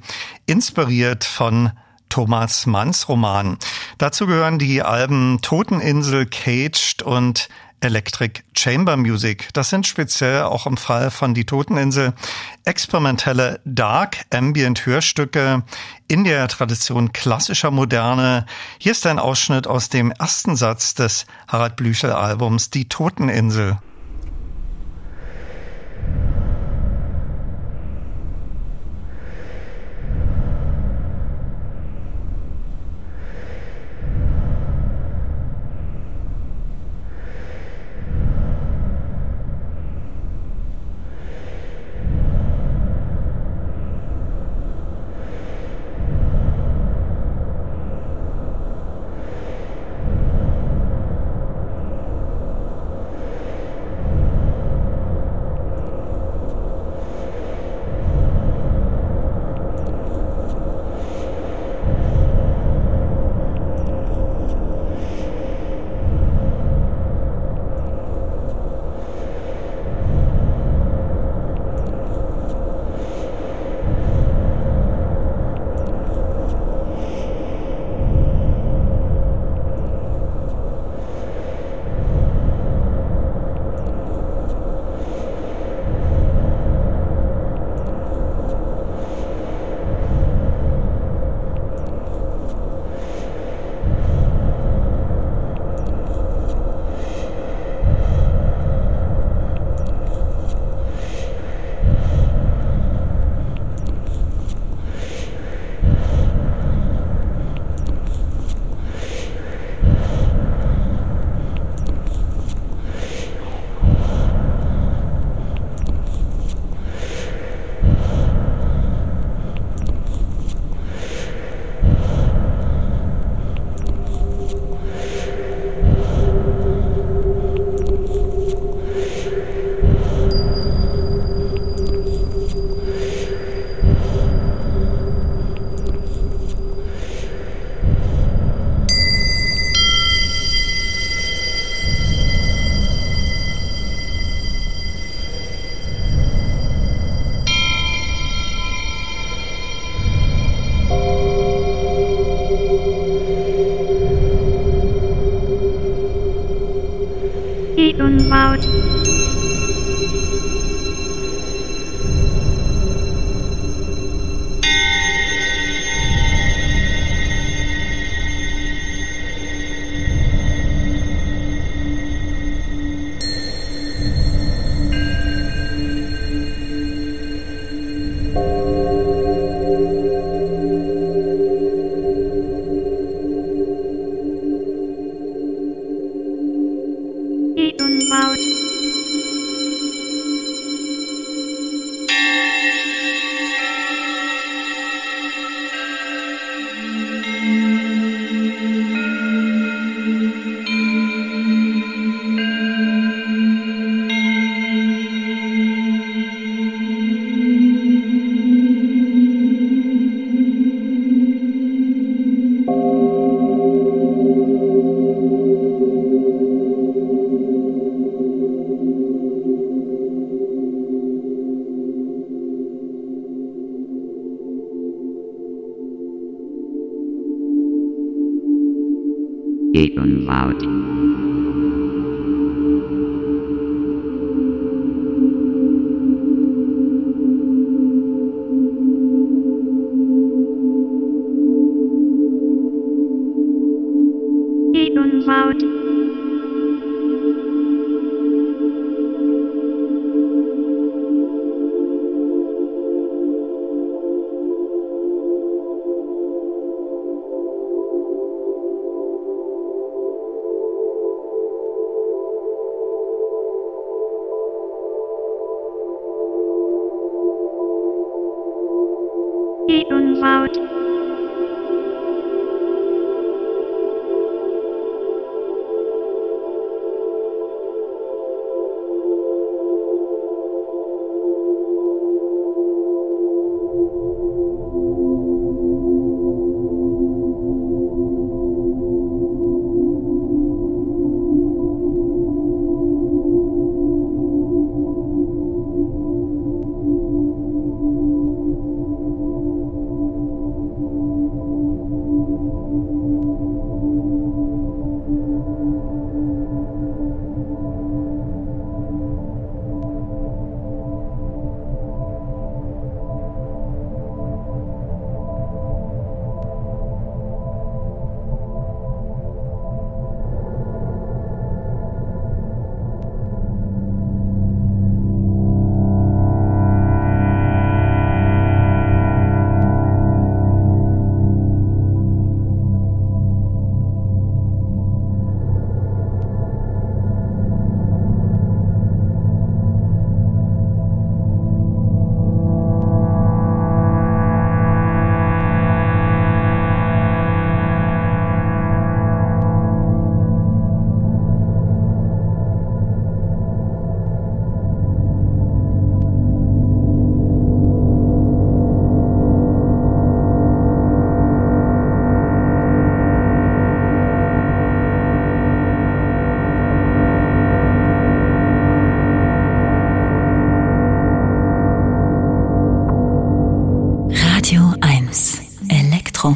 inspiriert 0.47 1.25
von 1.25 1.73
Thomas 2.17 2.65
Manns 2.65 3.11
Roman. 3.11 3.59
Dazu 3.99 4.27
gehören 4.27 4.59
die 4.59 4.81
Alben 4.81 5.41
Toteninsel, 5.43 6.25
Caged 6.25 7.03
und 7.03 7.51
Electric 7.81 8.41
Chamber 8.57 8.97
Music. 8.97 9.51
Das 9.53 9.69
sind 9.69 9.87
speziell 9.87 10.45
auch 10.45 10.67
im 10.67 10.79
Fall 10.79 11.11
von 11.11 11.35
Die 11.35 11.45
Toteninsel 11.45 12.15
experimentelle 12.65 13.61
Dark 13.67 14.25
Ambient 14.33 14.87
Hörstücke 14.87 15.63
in 16.09 16.25
der 16.25 16.49
Tradition 16.49 17.13
klassischer 17.13 17.71
Moderne. 17.71 18.47
Hier 18.79 18.93
ist 18.93 19.07
ein 19.07 19.19
Ausschnitt 19.19 19.67
aus 19.67 19.91
dem 19.91 20.11
ersten 20.11 20.57
Satz 20.57 20.95
des 20.95 21.27
Harald 21.49 21.77
Blüchel 21.77 22.13
Albums 22.13 22.71
Die 22.71 22.89
Toteninsel. 22.89 23.77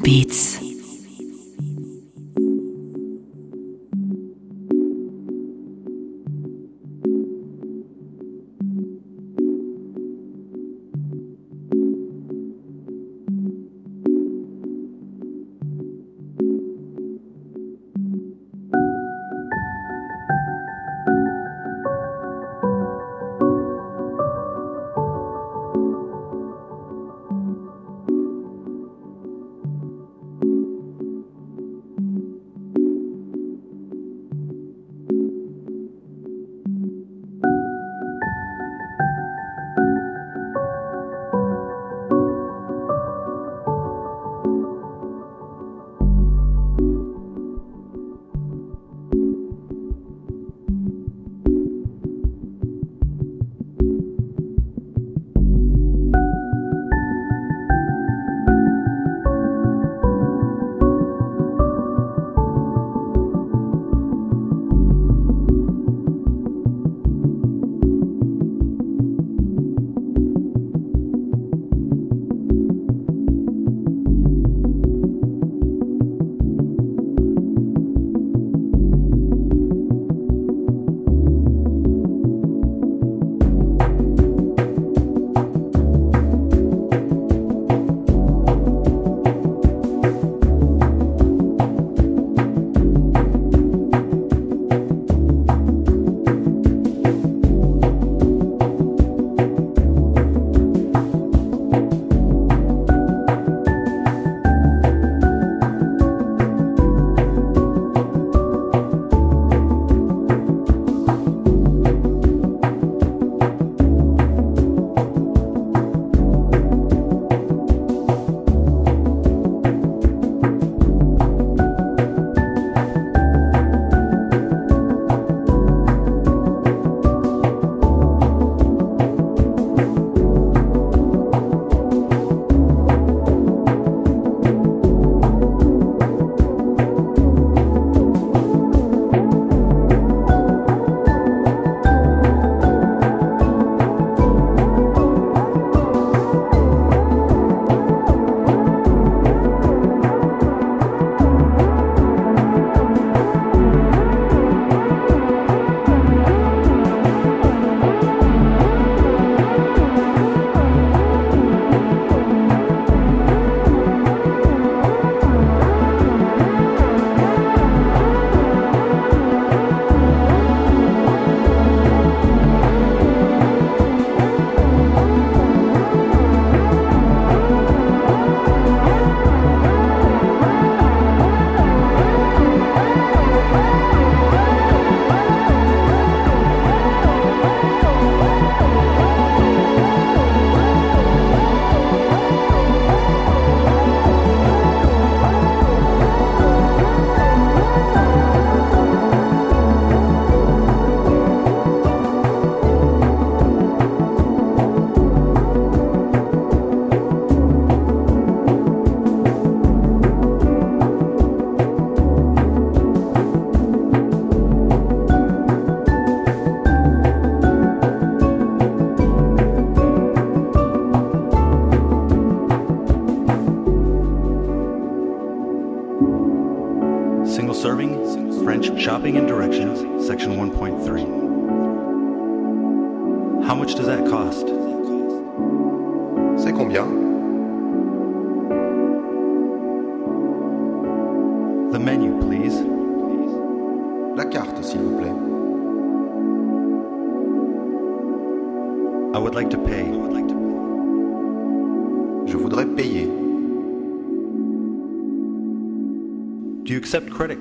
Beats. 0.03 0.40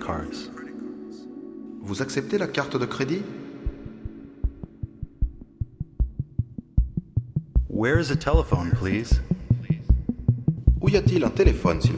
Cards? 0.10 0.50
Vous 1.82 2.02
acceptez 2.02 2.38
la 2.38 2.48
carte 2.48 2.78
de 2.78 2.86
crédit? 2.86 3.22
Where 7.70 8.00
is 8.00 8.12
a 8.12 8.16
telephone, 8.16 8.72
please? 8.72 9.22
Où 10.82 10.90
y 10.90 10.98
a-t-il 10.98 11.24
un 11.24 11.30
téléphone, 11.30 11.82
s'il 11.82 11.94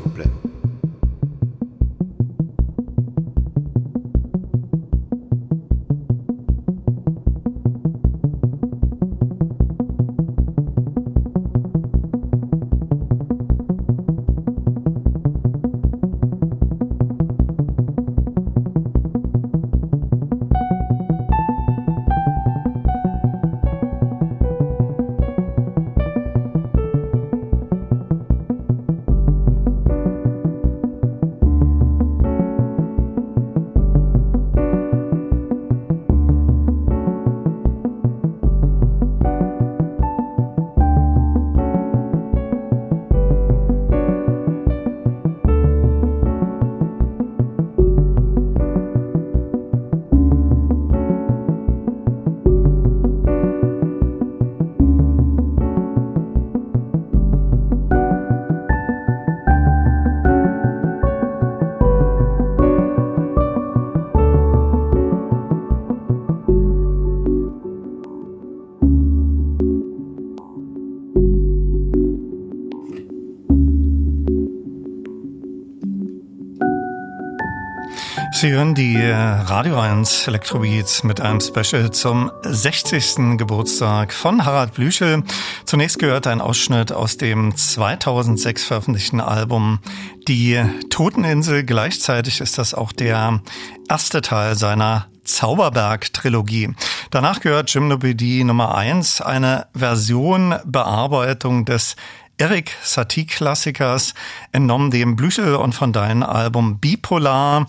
hören 78.61 78.75
die 78.75 78.95
äh, 78.95 79.15
Radio 79.15 79.79
1 79.79 80.27
Electrobeats 80.27 81.03
mit 81.03 81.19
einem 81.19 81.41
Special 81.41 81.89
zum 81.89 82.31
60. 82.43 83.39
Geburtstag 83.39 84.13
von 84.13 84.45
Harald 84.45 84.75
Blüchel. 84.75 85.23
Zunächst 85.65 85.97
gehört 85.97 86.27
ein 86.27 86.41
Ausschnitt 86.41 86.91
aus 86.91 87.17
dem 87.17 87.57
2006 87.57 88.63
veröffentlichten 88.63 89.19
Album 89.19 89.79
Die 90.27 90.63
Toteninsel. 90.91 91.63
Gleichzeitig 91.63 92.39
ist 92.39 92.59
das 92.59 92.75
auch 92.75 92.91
der 92.91 93.41
erste 93.89 94.21
Teil 94.21 94.55
seiner 94.55 95.07
Zauberberg-Trilogie. 95.23 96.75
Danach 97.09 97.39
gehört 97.39 97.73
Gymnopedie 97.73 98.43
Nummer 98.43 98.75
1, 98.75 99.21
eine 99.21 99.69
Version, 99.73 100.53
Bearbeitung 100.65 101.65
des 101.65 101.95
Eric 102.41 102.75
Satie-Klassikers, 102.81 104.15
entnommen 104.51 104.89
dem 104.89 105.15
Blüchel 105.15 105.55
und 105.55 105.75
von 105.75 105.93
deinem 105.93 106.23
Album 106.23 106.79
Bipolar. 106.79 107.67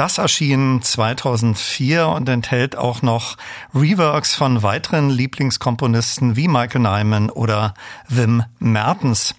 Das 0.00 0.16
erschien 0.16 0.80
2004 0.80 2.08
und 2.08 2.26
enthält 2.26 2.74
auch 2.74 3.02
noch 3.02 3.36
Reworks 3.74 4.34
von 4.34 4.62
weiteren 4.62 5.10
Lieblingskomponisten 5.10 6.36
wie 6.36 6.48
Michael 6.48 6.80
Nyman 6.80 7.28
oder 7.28 7.74
Wim 8.08 8.42
Mertens. 8.60 9.34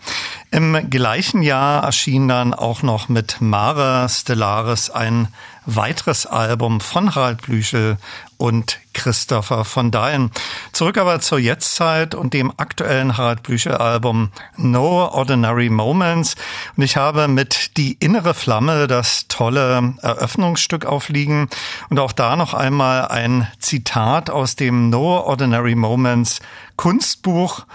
Im 0.51 0.87
gleichen 0.91 1.41
Jahr 1.41 1.83
erschien 1.83 2.27
dann 2.27 2.53
auch 2.53 2.83
noch 2.83 3.09
mit 3.09 3.41
Mare 3.41 4.07
Stellaris 4.07 4.91
ein 4.91 5.29
weiteres 5.65 6.27
Album 6.27 6.79
von 6.79 7.15
Harald 7.15 7.41
Blüchel 7.41 7.97
und 8.41 8.79
Christopher 8.93 9.63
von 9.65 9.91
Dahlen. 9.91 10.31
Zurück 10.71 10.97
aber 10.97 11.19
zur 11.19 11.37
Jetztzeit 11.37 12.15
und 12.15 12.33
dem 12.33 12.51
aktuellen 12.57 13.15
Harald 13.15 13.43
Blüchel 13.43 13.75
Album 13.75 14.31
No 14.57 15.07
Ordinary 15.07 15.69
Moments. 15.69 16.33
Und 16.75 16.83
ich 16.83 16.97
habe 16.97 17.27
mit 17.27 17.77
Die 17.77 17.93
innere 17.93 18.33
Flamme 18.33 18.87
das 18.87 19.27
tolle 19.27 19.93
Eröffnungsstück 20.01 20.85
aufliegen 20.85 21.49
und 21.89 21.99
auch 21.99 22.11
da 22.11 22.35
noch 22.35 22.55
einmal 22.55 23.07
ein 23.09 23.47
Zitat 23.59 24.31
aus 24.31 24.55
dem 24.55 24.89
No 24.89 25.19
Ordinary 25.19 25.75
Moments 25.75 26.39
Kunstbuch. 26.75 27.65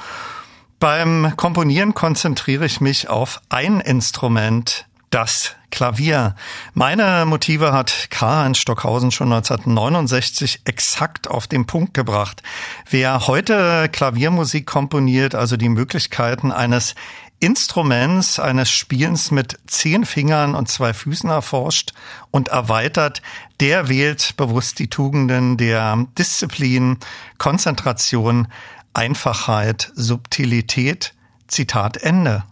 Beim 0.80 1.32
Komponieren 1.36 1.94
konzentriere 1.94 2.66
ich 2.66 2.80
mich 2.80 3.08
auf 3.08 3.40
ein 3.48 3.80
Instrument, 3.80 4.86
das 5.10 5.56
Klavier. 5.70 6.34
Meine 6.74 7.24
Motive 7.26 7.72
hat 7.72 8.08
Karl-Heinz 8.10 8.58
Stockhausen 8.58 9.10
schon 9.10 9.32
1969 9.32 10.62
exakt 10.64 11.28
auf 11.28 11.46
den 11.46 11.66
Punkt 11.66 11.94
gebracht. 11.94 12.42
Wer 12.88 13.26
heute 13.26 13.88
Klaviermusik 13.90 14.66
komponiert, 14.66 15.34
also 15.34 15.56
die 15.56 15.68
Möglichkeiten 15.68 16.50
eines 16.50 16.94
Instruments, 17.38 18.40
eines 18.40 18.70
Spielens 18.70 19.30
mit 19.30 19.58
zehn 19.66 20.06
Fingern 20.06 20.54
und 20.54 20.68
zwei 20.68 20.94
Füßen 20.94 21.28
erforscht 21.28 21.92
und 22.30 22.48
erweitert, 22.48 23.20
der 23.60 23.88
wählt 23.88 24.36
bewusst 24.36 24.78
die 24.78 24.88
Tugenden 24.88 25.58
der 25.58 26.06
Disziplin, 26.18 26.98
Konzentration, 27.36 28.48
Einfachheit, 28.94 29.92
Subtilität. 29.94 31.12
Zitat 31.48 31.98
Ende. 31.98 32.42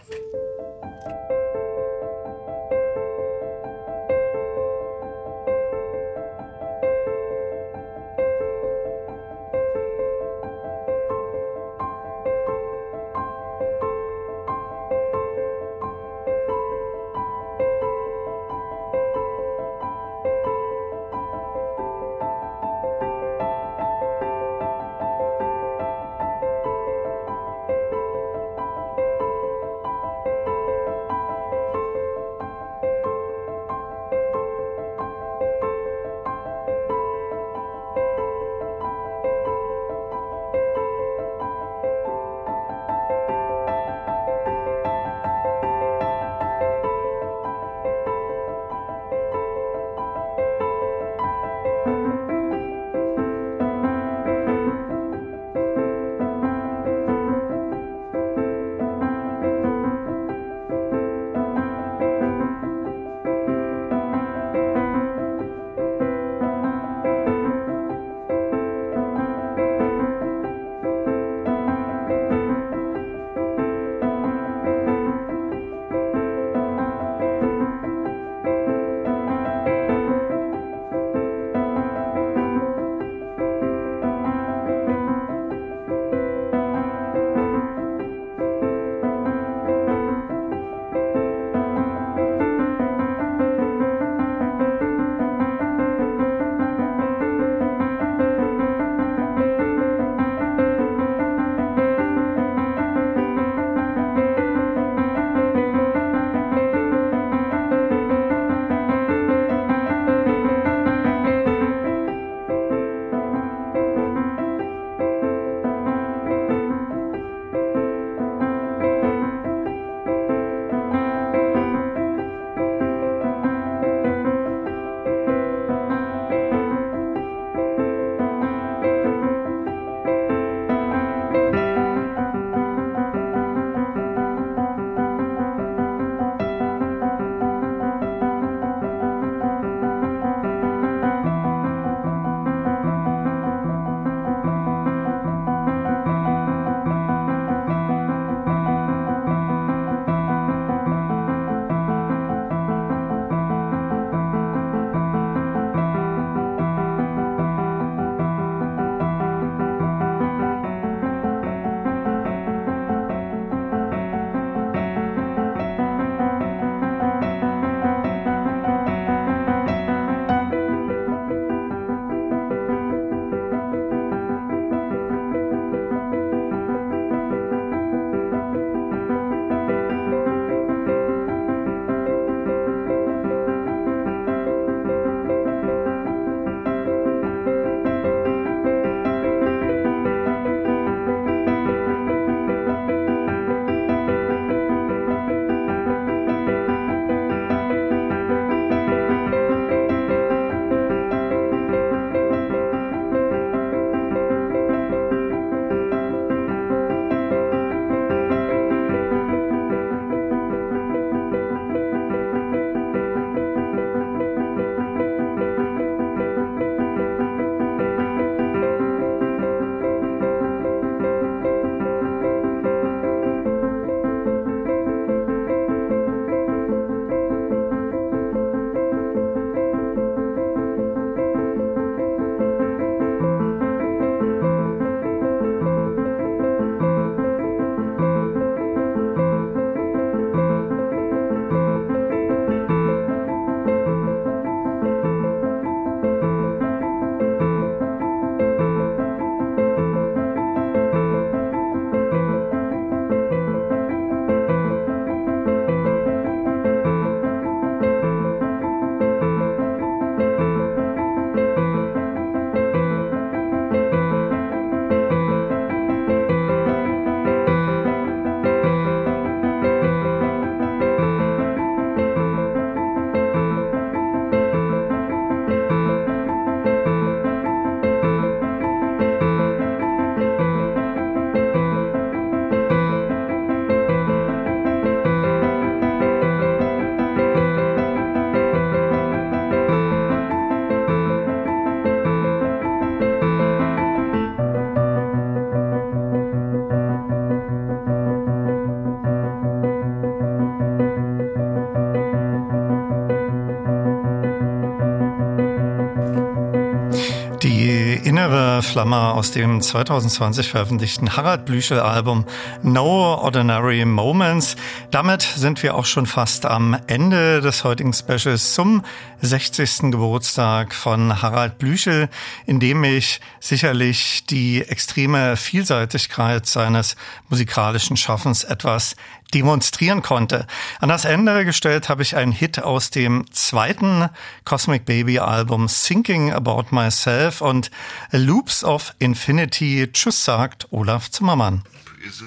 Flamme 308.75 309.15
aus 309.15 309.31
dem 309.31 309.61
2020 309.61 310.49
veröffentlichten 310.49 311.17
Harald 311.17 311.45
Blüchel 311.45 311.79
Album 311.79 312.25
No 312.65 313.15
Ordinary 313.15 313.85
Moments. 313.85 314.57
Damit 314.95 315.23
sind 315.23 315.61
wir 315.65 315.75
auch 315.75 315.87
schon 315.87 316.07
fast 316.07 316.47
am 316.47 316.79
Ende 316.87 317.41
des 317.41 317.65
heutigen 317.65 317.93
Specials 317.93 318.55
zum 318.55 318.85
60. 319.23 319.91
Geburtstag 319.91 320.73
von 320.73 321.21
Harald 321.21 321.59
Blüchel, 321.59 322.09
in 322.47 322.61
dem 322.61 322.85
ich 322.85 323.21
sicherlich 323.41 324.25
die 324.27 324.63
extreme 324.63 325.37
Vielseitigkeit 325.37 326.47
seines 326.47 326.95
musikalischen 327.29 327.97
Schaffens 327.97 328.45
etwas 328.45 328.95
demonstrieren 329.35 330.01
konnte. 330.01 330.47
An 330.79 330.91
das 330.91 331.05
Ende 331.05 331.45
gestellt 331.45 331.89
habe 331.89 332.03
ich 332.03 332.15
einen 332.15 332.31
Hit 332.31 332.63
aus 332.63 332.91
dem 332.91 333.25
zweiten 333.33 334.09
Cosmic 334.45 334.85
Baby 334.85 335.19
Album 335.19 335.67
Thinking 335.67 336.33
About 336.33 336.67
Myself 336.71 337.41
und 337.41 337.73
Loops 338.13 338.63
of 338.63 338.95
Infinity. 339.01 339.91
Tschüss 339.93 340.25
sagt 340.25 340.69
Olaf 340.71 341.11
Zimmermann. 341.11 341.65